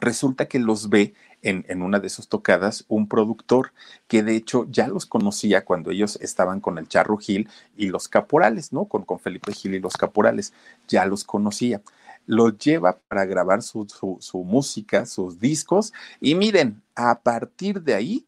[0.00, 3.72] resulta que los ve en, una de sus tocadas un productor
[4.08, 8.08] que de hecho ya los conocía cuando ellos estaban con el Charro Gil y los
[8.08, 8.86] Caporales, ¿no?
[8.86, 10.52] Con, con Felipe Gil y los Caporales,
[10.88, 11.80] ya los conocía.
[12.26, 13.86] Los lleva para grabar su,
[14.18, 18.26] su música, sus discos, y miren, a partir de ahí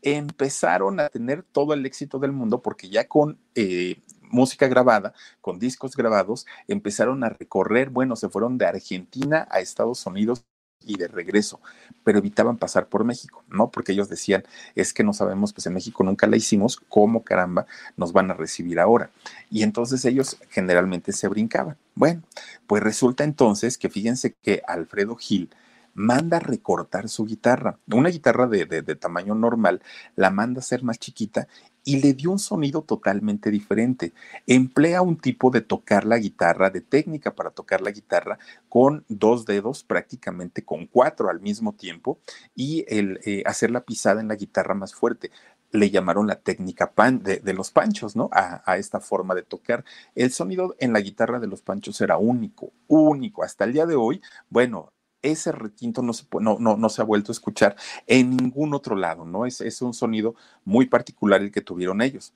[0.00, 3.96] empezaron a tener todo el éxito del mundo porque ya con eh,
[4.32, 10.04] música grabada, con discos grabados, empezaron a recorrer, bueno, se fueron de Argentina a Estados
[10.06, 10.44] Unidos
[10.84, 11.60] y de regreso,
[12.02, 13.70] pero evitaban pasar por México, ¿no?
[13.70, 14.42] Porque ellos decían,
[14.74, 17.66] es que no sabemos, pues en México nunca la hicimos, ¿cómo caramba
[17.96, 19.10] nos van a recibir ahora?
[19.50, 21.76] Y entonces ellos generalmente se brincaban.
[21.94, 22.22] Bueno,
[22.66, 25.50] pues resulta entonces que fíjense que Alfredo Gil,
[25.94, 27.78] manda recortar su guitarra.
[27.90, 29.82] Una guitarra de, tamaño normal
[30.16, 31.48] la manda a ser más chiquita
[31.84, 34.12] y le dio un sonido totalmente diferente.
[34.46, 39.44] Emplea un tipo de tocar la guitarra, de técnica para tocar la guitarra con dos
[39.46, 42.18] dedos, prácticamente con cuatro al mismo tiempo,
[42.54, 45.30] y el, eh, hacer la pisada en la guitarra más fuerte.
[45.72, 48.28] Le llamaron la técnica pan de, los panchos, ¿no?
[48.32, 49.84] A, a, esta forma de tocar.
[50.14, 53.42] El sonido en la guitarra de los panchos era único, único.
[53.42, 57.04] Hasta el día de hoy, bueno, ese requinto no se, no, no, no, se ha
[57.04, 59.46] vuelto a escuchar en ningún otro lado, ¿no?
[59.46, 62.34] Es, es un sonido muy particular el que tuvieron ellos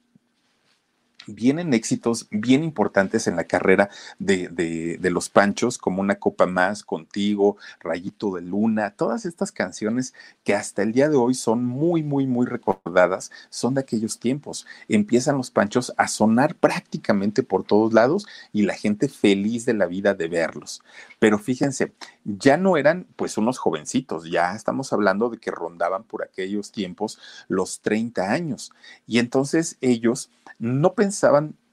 [1.26, 6.82] vienen éxitos bien importantes en la carrera de, de, los Panchos, como Una Copa Más,
[6.82, 12.02] Contigo, Rayito de Luna, todas estas canciones que hasta el día de hoy son muy,
[12.02, 14.66] muy, muy recordadas, son de aquellos tiempos.
[14.88, 19.86] Empiezan los Panchos a sonar prácticamente por todos lados y la gente feliz de la
[19.86, 20.82] vida de verlos.
[21.18, 21.92] Pero fíjense,
[22.24, 27.18] ya no eran pues unos jovencitos, ya estamos hablando de que rondaban por aquellos tiempos
[27.48, 28.72] los 30 años.
[29.06, 31.15] Y entonces ellos no pensaban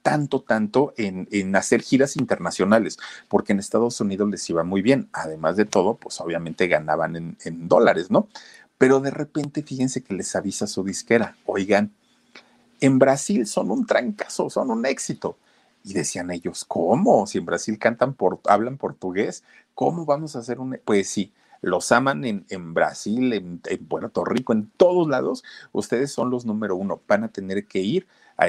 [0.02, 5.08] tanto, tanto en, en, hacer giras internacionales, porque en Estados Unidos les iba muy bien.
[5.12, 8.28] Además de todo, pues obviamente ganaban en, en dólares, ¿no?
[8.78, 11.92] Pero de repente, fíjense que les avisa su disquera, oigan,
[12.80, 15.38] en Brasil son un trancazo, son un éxito.
[15.84, 17.26] Y decían ellos, ¿cómo?
[17.26, 20.78] Si en Brasil cantan por, hablan portugués, ¿cómo vamos a hacer un...?
[20.84, 25.44] Pues sí, los aman en, en Brasil, en, en, Puerto Rico, en todos lados.
[25.72, 27.00] Ustedes son los número uno.
[27.06, 28.48] Van a tener que ir a...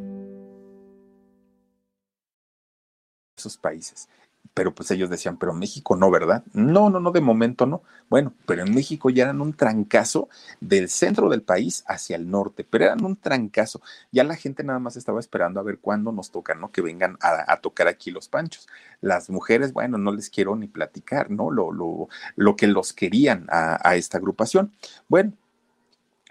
[3.41, 4.07] Esos países.
[4.53, 6.43] pero pues ellos decían, pero México no, ¿verdad?
[6.53, 7.81] No, no, no, de momento no.
[8.09, 12.65] Bueno, pero en México ya eran un trancazo del centro del país hacia el norte,
[12.69, 13.81] pero eran un trancazo.
[14.11, 16.71] Ya la gente nada más estaba esperando a ver cuándo nos tocan, ¿no?
[16.71, 18.67] Que vengan a, tocar aquí los panchos.
[18.99, 21.49] Las mujeres, bueno, no les quiero ni platicar, ¿no?
[21.49, 24.73] Lo, lo, lo que los querían a, esta agrupación.
[25.07, 25.33] Bueno,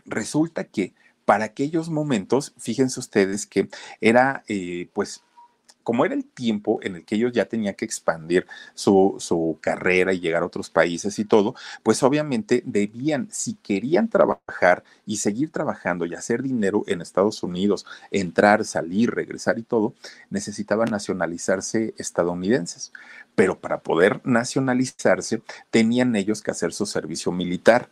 [0.05, 0.95] resulta que
[1.25, 3.69] para aquellos momentos, fíjense ustedes que
[4.01, 5.23] era eh, pues
[5.83, 10.13] como era el tiempo en el que ellos ya tenían que expandir su, su, carrera
[10.13, 15.51] y llegar a otros países y todo, pues obviamente debían, si querían trabajar y seguir
[15.51, 19.95] trabajando y hacer dinero en Estados Unidos, entrar, salir, regresar y todo,
[20.31, 22.93] necesitaban nacionalizarse estadounidenses.
[23.35, 27.89] Pero para poder nacionalizarse, tenían ellos que hacer su servicio militar.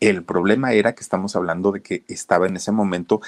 [0.00, 3.20] El problema era que estamos hablando de que estaba en ese momento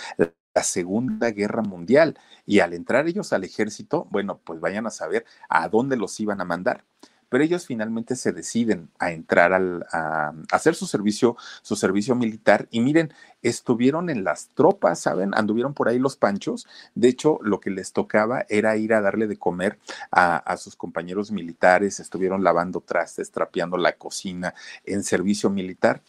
[0.54, 2.18] la Segunda Guerra Mundial.
[2.46, 6.40] Y al entrar ellos al ejército, bueno, pues vayan a saber a dónde los iban
[6.40, 6.84] a mandar.
[7.30, 12.68] Pero ellos finalmente se deciden a entrar al, a, hacer su servicio, su servicio militar.
[12.70, 13.12] Y miren,
[13.42, 15.34] estuvieron en las tropas, ¿saben?
[15.34, 16.68] Anduvieron por ahí los panchos.
[16.94, 19.80] De hecho, lo que les tocaba era ir a darle de comer
[20.12, 21.98] a, a sus compañeros militares.
[21.98, 26.02] Estuvieron lavando trastes, trapeando la cocina en servicio militar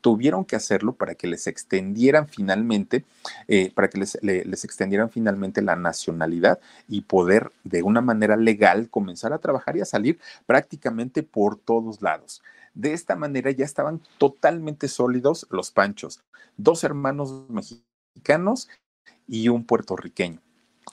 [0.00, 3.04] tuvieron que hacerlo para que les extendieran finalmente,
[3.46, 8.88] eh, para que les, les, extendieran finalmente la nacionalidad y poder de una manera legal
[8.90, 12.42] comenzar a trabajar y a salir prácticamente por todos lados.
[12.74, 16.22] De esta manera ya estaban totalmente sólidos los panchos,
[16.56, 18.68] dos hermanos mexicanos
[19.26, 20.40] y un puertorriqueño.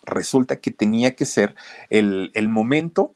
[0.03, 1.55] Resulta que tenía que ser
[1.89, 3.13] el, el momento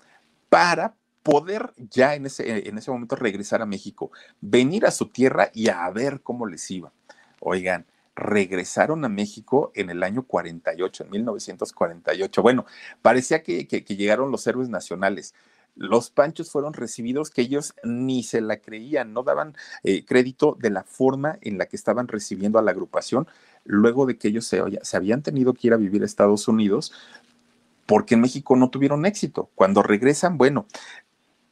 [0.49, 4.11] para poder ya en ese, en ese momento regresar a México,
[4.41, 6.91] venir a su tierra y a ver cómo les iba.
[7.39, 7.85] Oigan,
[8.19, 12.41] regresaron a México en el año 48, en 1948.
[12.41, 12.65] Bueno,
[13.01, 15.33] parecía que, que, llegaron los héroes nacionales.
[15.75, 20.69] Los panchos fueron recibidos que ellos ni se la creían, no daban eh, crédito de
[20.69, 23.27] la forma en la que estaban recibiendo a la agrupación
[23.63, 26.91] luego de que ellos se, se habían tenido que ir a vivir a Estados Unidos
[27.85, 29.49] porque en México no tuvieron éxito.
[29.55, 30.67] Cuando regresan, bueno,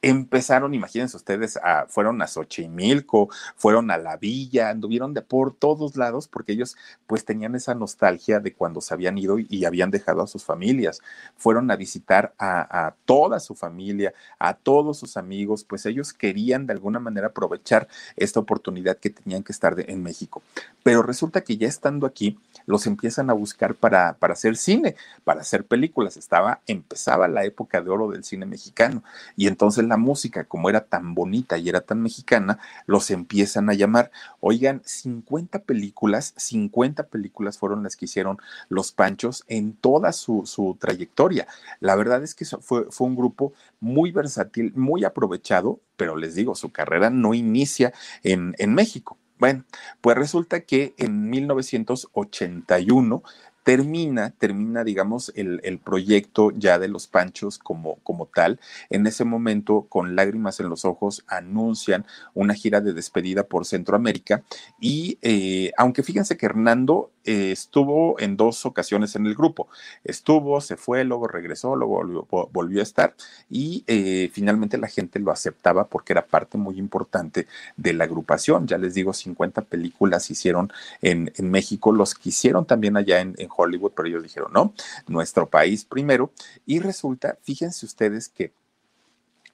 [0.02, 6.28] empezaron, imagínense ustedes, fueron a Xochimilco, fueron a la villa, anduvieron de por todos lados
[6.28, 6.76] porque ellos
[7.06, 11.00] pues tenían esa nostalgia de cuando se habían ido y, habían dejado a sus familias.
[11.36, 16.72] Fueron a visitar a, toda su familia, a todos sus amigos, pues ellos querían de
[16.72, 20.42] alguna manera aprovechar esta oportunidad que tenían que estar en México.
[20.82, 24.94] Pero resulta que ya estando aquí, los empiezan a buscar para, para hacer cine,
[25.24, 26.16] para hacer películas.
[26.16, 29.02] Estaba, empezaba la época de oro del cine mexicano
[29.36, 33.74] y entonces la música, como era tan bonita y era tan mexicana, los empiezan a
[33.74, 34.10] llamar.
[34.40, 40.76] Oigan, 50 películas, 50 películas fueron las que hicieron los Panchos en toda su, su
[40.80, 41.46] trayectoria.
[41.80, 46.54] La verdad es que fue, fue un grupo muy versátil, muy aprovechado, pero les digo,
[46.54, 49.18] su carrera no inicia en, en México.
[49.38, 49.64] Bueno,
[50.00, 53.22] pues resulta que en 1981
[53.68, 58.58] termina, termina, digamos, el, el, proyecto ya de los Panchos como, como tal.
[58.88, 64.42] En ese momento, con lágrimas en los ojos, anuncian una gira de despedida por Centroamérica.
[64.80, 69.68] Y eh, aunque fíjense que Hernando eh, estuvo en dos ocasiones en el grupo,
[70.02, 73.14] estuvo, se fue, luego regresó, luego volvió, volvió a estar
[73.50, 77.46] y eh, finalmente la gente lo aceptaba porque era parte muy importante
[77.76, 78.66] de la agrupación.
[78.66, 83.34] Ya les digo, 50 películas hicieron en, en México, los que hicieron también allá en,
[83.36, 84.72] en Hollywood, pero ellos dijeron, no,
[85.08, 86.32] nuestro país primero.
[86.64, 88.52] Y resulta, fíjense ustedes que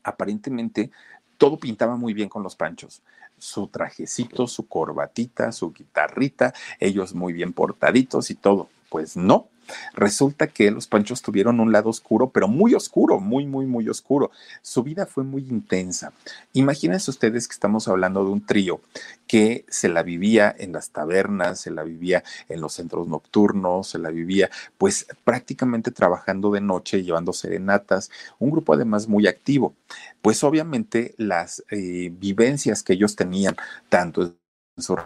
[0.03, 0.91] aparentemente
[1.39, 3.03] todo pintaba muy bien con los panchos.
[3.39, 8.69] Su trajecito, su corbatita, su guitarrita, ellos muy bien portaditos y todo.
[8.91, 9.49] Pues no,
[9.95, 14.31] Resulta que los Panchos tuvieron un lado oscuro, pero muy oscuro, muy, muy, muy oscuro.
[14.63, 16.13] Su vida fue muy intensa.
[16.53, 18.81] Imagínense ustedes que estamos hablando de un trío
[19.27, 23.99] que se la vivía en las tabernas, se la vivía en los centros nocturnos, se
[23.99, 29.75] la vivía pues prácticamente trabajando de noche, llevando serenatas, un grupo además muy activo.
[30.23, 33.57] Pues obviamente las eh, vivencias que ellos tenían,
[33.89, 34.37] tanto en
[34.79, 34.99] sus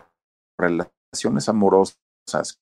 [0.59, 2.59] relaciones amorosas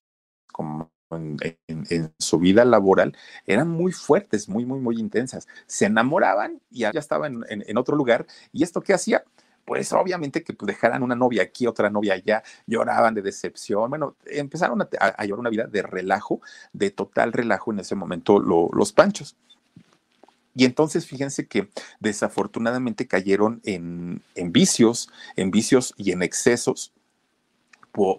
[0.53, 5.47] como en, su vida laboral eran muy fuertes, muy, muy, muy intensas.
[5.67, 8.27] Se enamoraban y ya estaban en, en, otro lugar.
[8.53, 9.25] ¿Y esto qué hacía?
[9.65, 13.91] Pues obviamente que pues, dejaran una novia aquí, otra novia allá, lloraban de decepción.
[13.91, 16.41] Bueno, empezaron a, a, a llevar una vida de relajo,
[16.73, 19.37] de total relajo en ese momento lo, los panchos.
[20.57, 21.69] Y entonces fíjense que
[22.01, 26.95] desafortunadamente cayeron en, en vicios, en vicios y en excesos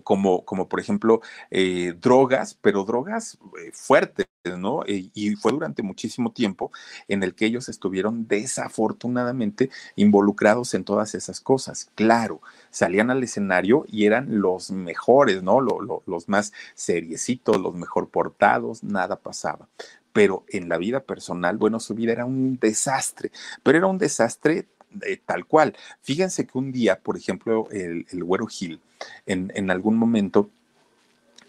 [0.03, 1.21] como, por ejemplo
[1.51, 4.83] eh, drogas, pero drogas eh, fuertes, ¿no?
[4.87, 6.71] Y, y, fue durante muchísimo tiempo
[7.07, 11.91] en el que ellos estuvieron desafortunadamente involucrados en todas esas cosas.
[11.95, 15.61] Claro, salían al escenario y eran los mejores, ¿no?
[15.61, 19.67] Lo, lo, los más seriecitos, los mejor portados, nada pasaba
[20.13, 23.29] pero en la vida personal, bueno, su vida era un desastre,
[23.61, 24.67] pero era un desastre
[25.05, 25.75] eh, tal cual.
[26.01, 28.79] Fíjense que un día, por ejemplo, el, el Güero Gil,
[29.25, 30.49] en, algún momento,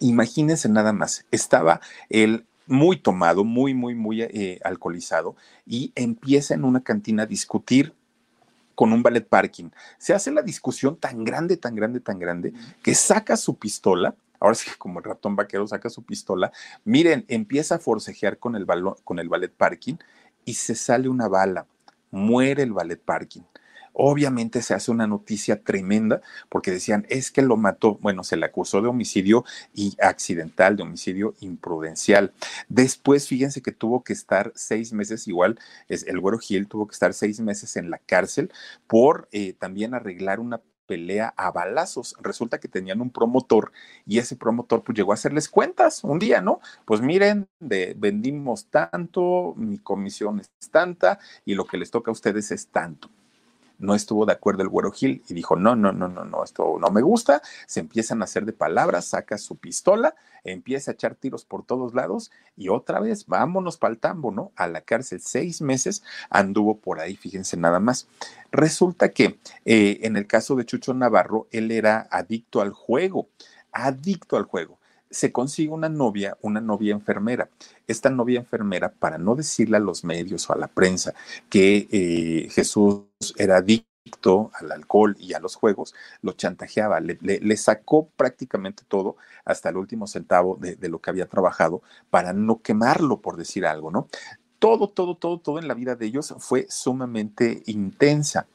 [0.00, 5.36] imagínense nada más, estaba él muy tomado, muy, muy, muy eh, alcoholizado
[5.66, 7.94] y empieza en una cantina a discutir
[8.74, 9.70] con un ballet parking.
[9.98, 14.54] Se hace la discusión tan grande, tan grande, tan grande, que saca su pistola, ahora
[14.54, 16.52] sí que como el ratón vaquero saca su pistola,
[16.84, 18.66] miren, empieza a forcejear con el,
[19.02, 19.96] con el ballet parking
[20.44, 21.66] y se sale una bala
[22.10, 23.42] muere el ballet parking.
[24.00, 28.46] Obviamente se hace una noticia tremenda porque decían, es que lo mató, bueno, se le
[28.46, 29.44] acusó de homicidio
[29.74, 32.32] y accidental, de homicidio imprudencial.
[32.68, 36.92] Después, fíjense que tuvo que estar seis meses, igual, es, el Güero Gil tuvo que
[36.92, 38.52] estar seis meses en la cárcel
[38.86, 42.14] por eh, también arreglar una pelea a balazos.
[42.20, 43.72] Resulta que tenían un promotor
[44.06, 46.60] y ese promotor pues llegó a hacerles cuentas un día, ¿no?
[46.84, 52.52] Pues miren, vendimos tanto, mi comisión es tanta y lo que les toca a ustedes
[52.52, 53.10] es tanto
[53.78, 56.78] no estuvo de acuerdo el Güero Gil y dijo, no, no, no, no, no, esto
[56.80, 60.14] no me gusta, se empiezan a hacer de palabras, saca su pistola,
[60.44, 64.52] empieza a echar tiros por todos lados y otra vez, vámonos para el tambo, ¿no?
[64.56, 68.08] A la cárcel, seis meses anduvo por ahí, fíjense nada más.
[68.50, 73.28] Resulta que eh, en el caso de Chucho Navarro, él era adicto al juego,
[73.72, 74.78] adicto al juego
[75.10, 77.48] se consigue una novia, una novia enfermera.
[77.86, 81.14] Esta novia enfermera, para no decirle a los medios o a la prensa
[81.48, 88.08] que eh, Jesús era adicto al alcohol y a los juegos, lo chantajeaba, le, sacó
[88.16, 93.36] prácticamente todo hasta el último centavo de, lo que había trabajado para no quemarlo, por
[93.36, 94.08] decir algo, ¿no?
[94.58, 98.46] Todo, todo, todo, todo en la vida de ellos fue sumamente intensa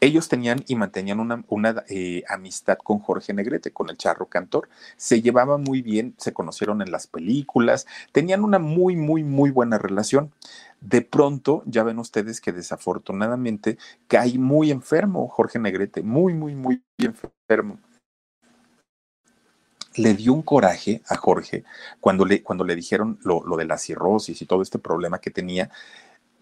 [0.00, 4.68] ellos tenían y mantenían una, eh, amistad con Jorge Negrete, con el charro cantor.
[4.96, 9.78] Se llevaban muy bien, se conocieron en las películas, tenían una muy, muy, muy buena
[9.78, 10.32] relación.
[10.80, 16.82] De pronto, ya ven ustedes que desafortunadamente cae muy enfermo Jorge Negrete, muy, muy, muy
[16.98, 17.78] enfermo.
[19.94, 21.64] Le dio un coraje a Jorge
[22.00, 25.30] cuando le, cuando le dijeron lo, lo de la cirrosis y todo este problema que
[25.30, 25.70] tenía.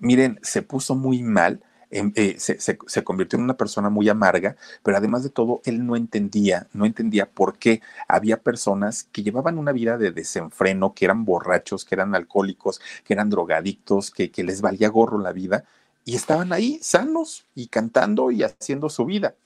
[0.01, 1.63] Miren, se puso muy mal
[1.95, 6.67] eh, se, convirtió en una persona muy amarga, pero además de todo, él no entendía,
[6.73, 11.85] no entendía por qué había personas que llevaban una vida de desenfreno, que eran borrachos,
[11.85, 15.65] que eran alcohólicos, que eran drogadictos, que, les valía gorro la vida,
[16.05, 19.37] y estaban ahí sanos y cantando y haciendo su vida.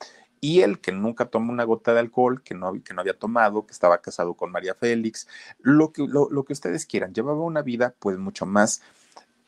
[0.40, 3.66] Y él, que nunca tomó una gota de alcohol, que no, que no había tomado,
[3.66, 5.28] que estaba casado con María Félix,
[5.60, 8.80] lo que, lo que ustedes quieran, llevaba una vida pues mucho más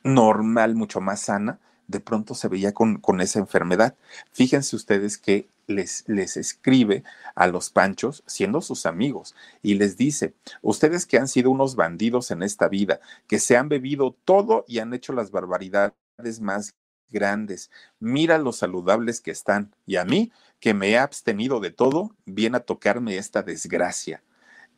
[0.02, 1.58] normal, mucho más sana,
[1.90, 3.96] de pronto se veía con, con esa enfermedad.
[4.32, 7.02] Fíjense ustedes que les, les, escribe
[7.34, 12.30] a los panchos siendo sus amigos y les dice, ustedes que han sido unos bandidos
[12.30, 15.94] en esta vida, que se han bebido todo y han hecho las barbaridades
[16.40, 16.74] más
[17.10, 22.14] grandes, mira lo saludables que están y a mí, que me he abstenido de todo,
[22.24, 24.22] viene a tocarme esta desgracia.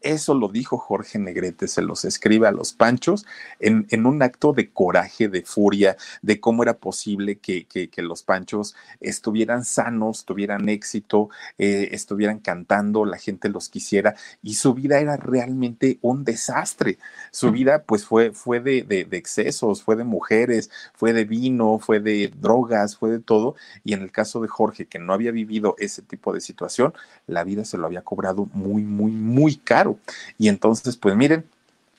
[0.03, 3.27] Eso lo dijo Jorge Negrete, se los escribe a los panchos
[3.61, 8.23] en, en un acto de coraje, de furia, de cómo era posible que, que, los
[8.23, 14.99] panchos estuvieran sanos, tuvieran éxito, eh, estuvieran cantando, la gente los quisiera y su vida
[14.99, 16.99] era realmente un desastre.
[17.31, 21.79] Su vida pues fue, fue de, de, de excesos, fue de mujeres, fue de vino,
[21.79, 23.55] fue de drogas, fue de todo.
[23.85, 26.93] Y en el caso de Jorge, que no había vivido ese tipo de situación,
[27.27, 29.92] la vida se lo había cobrado muy, muy, muy caro.
[30.39, 31.45] Y entonces, pues miren,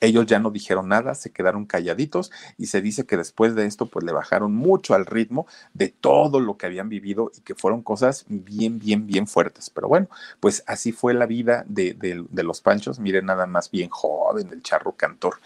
[0.04, 3.86] ellos ya no dijeron nada, se quedaron calladitos y se dice que después de esto
[3.86, 7.82] pues le bajaron mucho al ritmo de todo lo que habían vivido y que fueron
[7.82, 9.70] cosas bien, bien, bien fuertes.
[9.70, 10.08] Pero bueno,
[10.40, 12.98] pues así fue la vida de, de los panchos.
[12.98, 15.40] Miren nada más bien joven el charro cantor.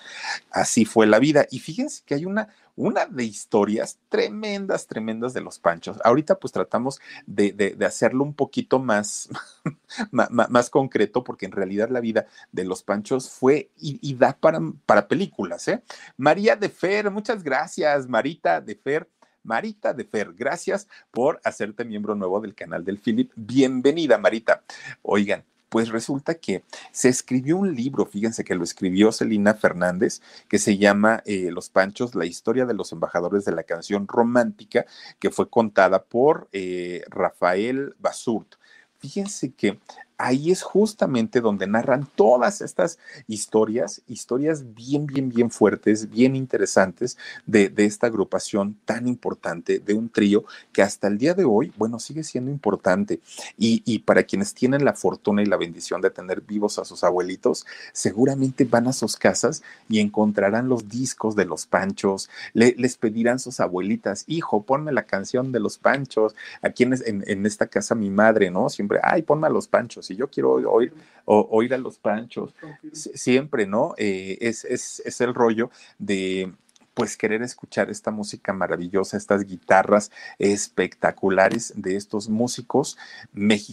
[0.50, 1.46] Así fue la vida.
[1.50, 2.48] Y fíjense que hay una,
[2.78, 5.98] una de historias tremendas, tremendas de los panchos.
[6.04, 9.28] Ahorita pues tratamos de, hacerlo un poquito más,
[10.12, 15.08] más, concreto porque en realidad la vida de los panchos fue y, da para, para
[15.08, 15.66] películas.
[15.66, 15.82] ¿eh?
[16.16, 19.08] María de Fer, muchas gracias, Marita de Fer.
[19.42, 23.32] Marita de Fer, gracias por hacerte miembro nuevo del canal del Philip.
[23.34, 24.62] Bienvenida, Marita.
[25.02, 30.58] Oigan, pues resulta que se escribió un libro, fíjense que lo escribió Celina Fernández, que
[30.58, 34.86] se llama eh, Los Panchos, la historia de los embajadores de la canción romántica,
[35.18, 38.54] que fue contada por eh, Rafael Basurt.
[38.98, 39.78] Fíjense que
[40.18, 42.98] ahí es justamente donde narran todas estas
[43.28, 47.16] historias, historias bien, bien, bien fuertes, bien interesantes
[47.46, 52.00] de, esta agrupación tan importante, de un trío que hasta el día de hoy, bueno,
[52.00, 53.20] sigue siendo importante.
[53.56, 57.64] Y, para quienes tienen la fortuna y la bendición de tener vivos a sus abuelitos,
[57.92, 63.60] seguramente van a sus casas y encontrarán los discos de los panchos, les pedirán sus
[63.60, 68.50] abuelitas, hijo, ponme la canción de los panchos, aquí en, en esta casa mi madre,
[68.50, 68.68] ¿no?
[68.68, 70.92] Siempre, ay, ponme a los panchos si yo quiero oír,
[71.26, 72.54] oír a los panchos,
[72.92, 73.94] siempre, ¿no?
[73.98, 76.50] Eh, es, es, es el rollo de
[76.98, 82.98] pues querer escuchar esta música maravillosa, estas guitarras espectaculares de estos músicos,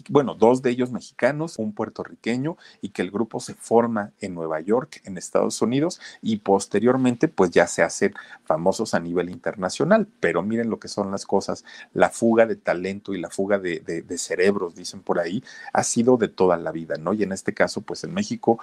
[0.09, 4.59] bueno, dos de ellos mexicanos, un puertorriqueño, y que el grupo se forma en Nueva
[4.59, 8.13] York, en Estados Unidos, y posteriormente pues ya se hacen
[8.43, 10.07] famosos a nivel internacional.
[10.19, 13.79] Pero miren lo que son las cosas, la fuga de talento y la fuga de,
[13.79, 17.11] de cerebros, dicen por ahí, ha sido de toda la vida, ¿no?
[17.15, 18.59] Y en este caso, pues en México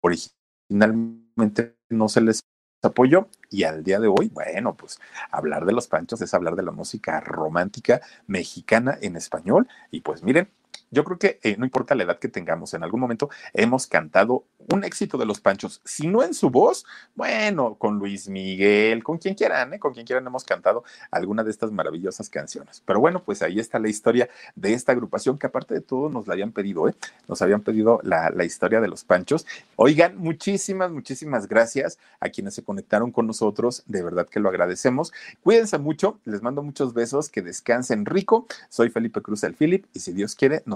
[0.00, 2.40] originalmente no se les
[2.82, 4.98] apoyo y al día de hoy, bueno, pues
[5.30, 10.22] hablar de los panchos es hablar de la música romántica mexicana en español y pues
[10.22, 10.48] miren,
[10.90, 14.44] yo creo que eh, no importa la edad que tengamos, en algún momento hemos cantado
[14.72, 16.84] un éxito de los Panchos, si no en su voz,
[17.14, 19.78] bueno, con Luis Miguel, con quien quieran, ¿eh?
[19.78, 22.82] con quien quieran hemos cantado alguna de estas maravillosas canciones.
[22.84, 26.26] Pero bueno, pues ahí está la historia de esta agrupación que aparte de todo nos
[26.26, 26.94] la habían pedido, ¿eh?
[27.28, 29.46] nos habían pedido la, la historia de los Panchos.
[29.76, 35.12] Oigan, muchísimas, muchísimas gracias a quienes se conectaron con nosotros, de verdad que lo agradecemos.
[35.42, 38.46] Cuídense mucho, les mando muchos besos, que descansen rico.
[38.68, 40.75] Soy Felipe Cruz el Philip y si Dios quiere, nos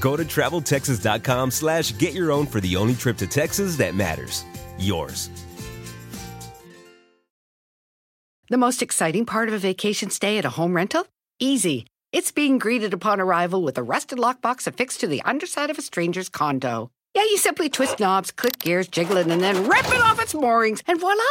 [0.00, 4.44] Go to traveltexas.com slash get your own for the only trip to Texas that matters.
[4.78, 5.30] Yours.
[8.50, 11.06] The most exciting part of a vacation stay at a home rental?
[11.38, 11.86] Easy.
[12.12, 15.82] It's being greeted upon arrival with a rusted lockbox affixed to the underside of a
[15.82, 16.90] stranger's condo.
[17.14, 20.34] Yeah, you simply twist knobs, click gears, jiggle it, and then rip it off its
[20.34, 21.22] moorings, and voila!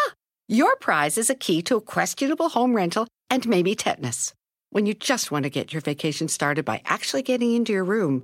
[0.47, 4.34] Your prize is a key to a questionable home rental and maybe tetanus.
[4.70, 8.24] When you just want to get your vacation started by actually getting into your room,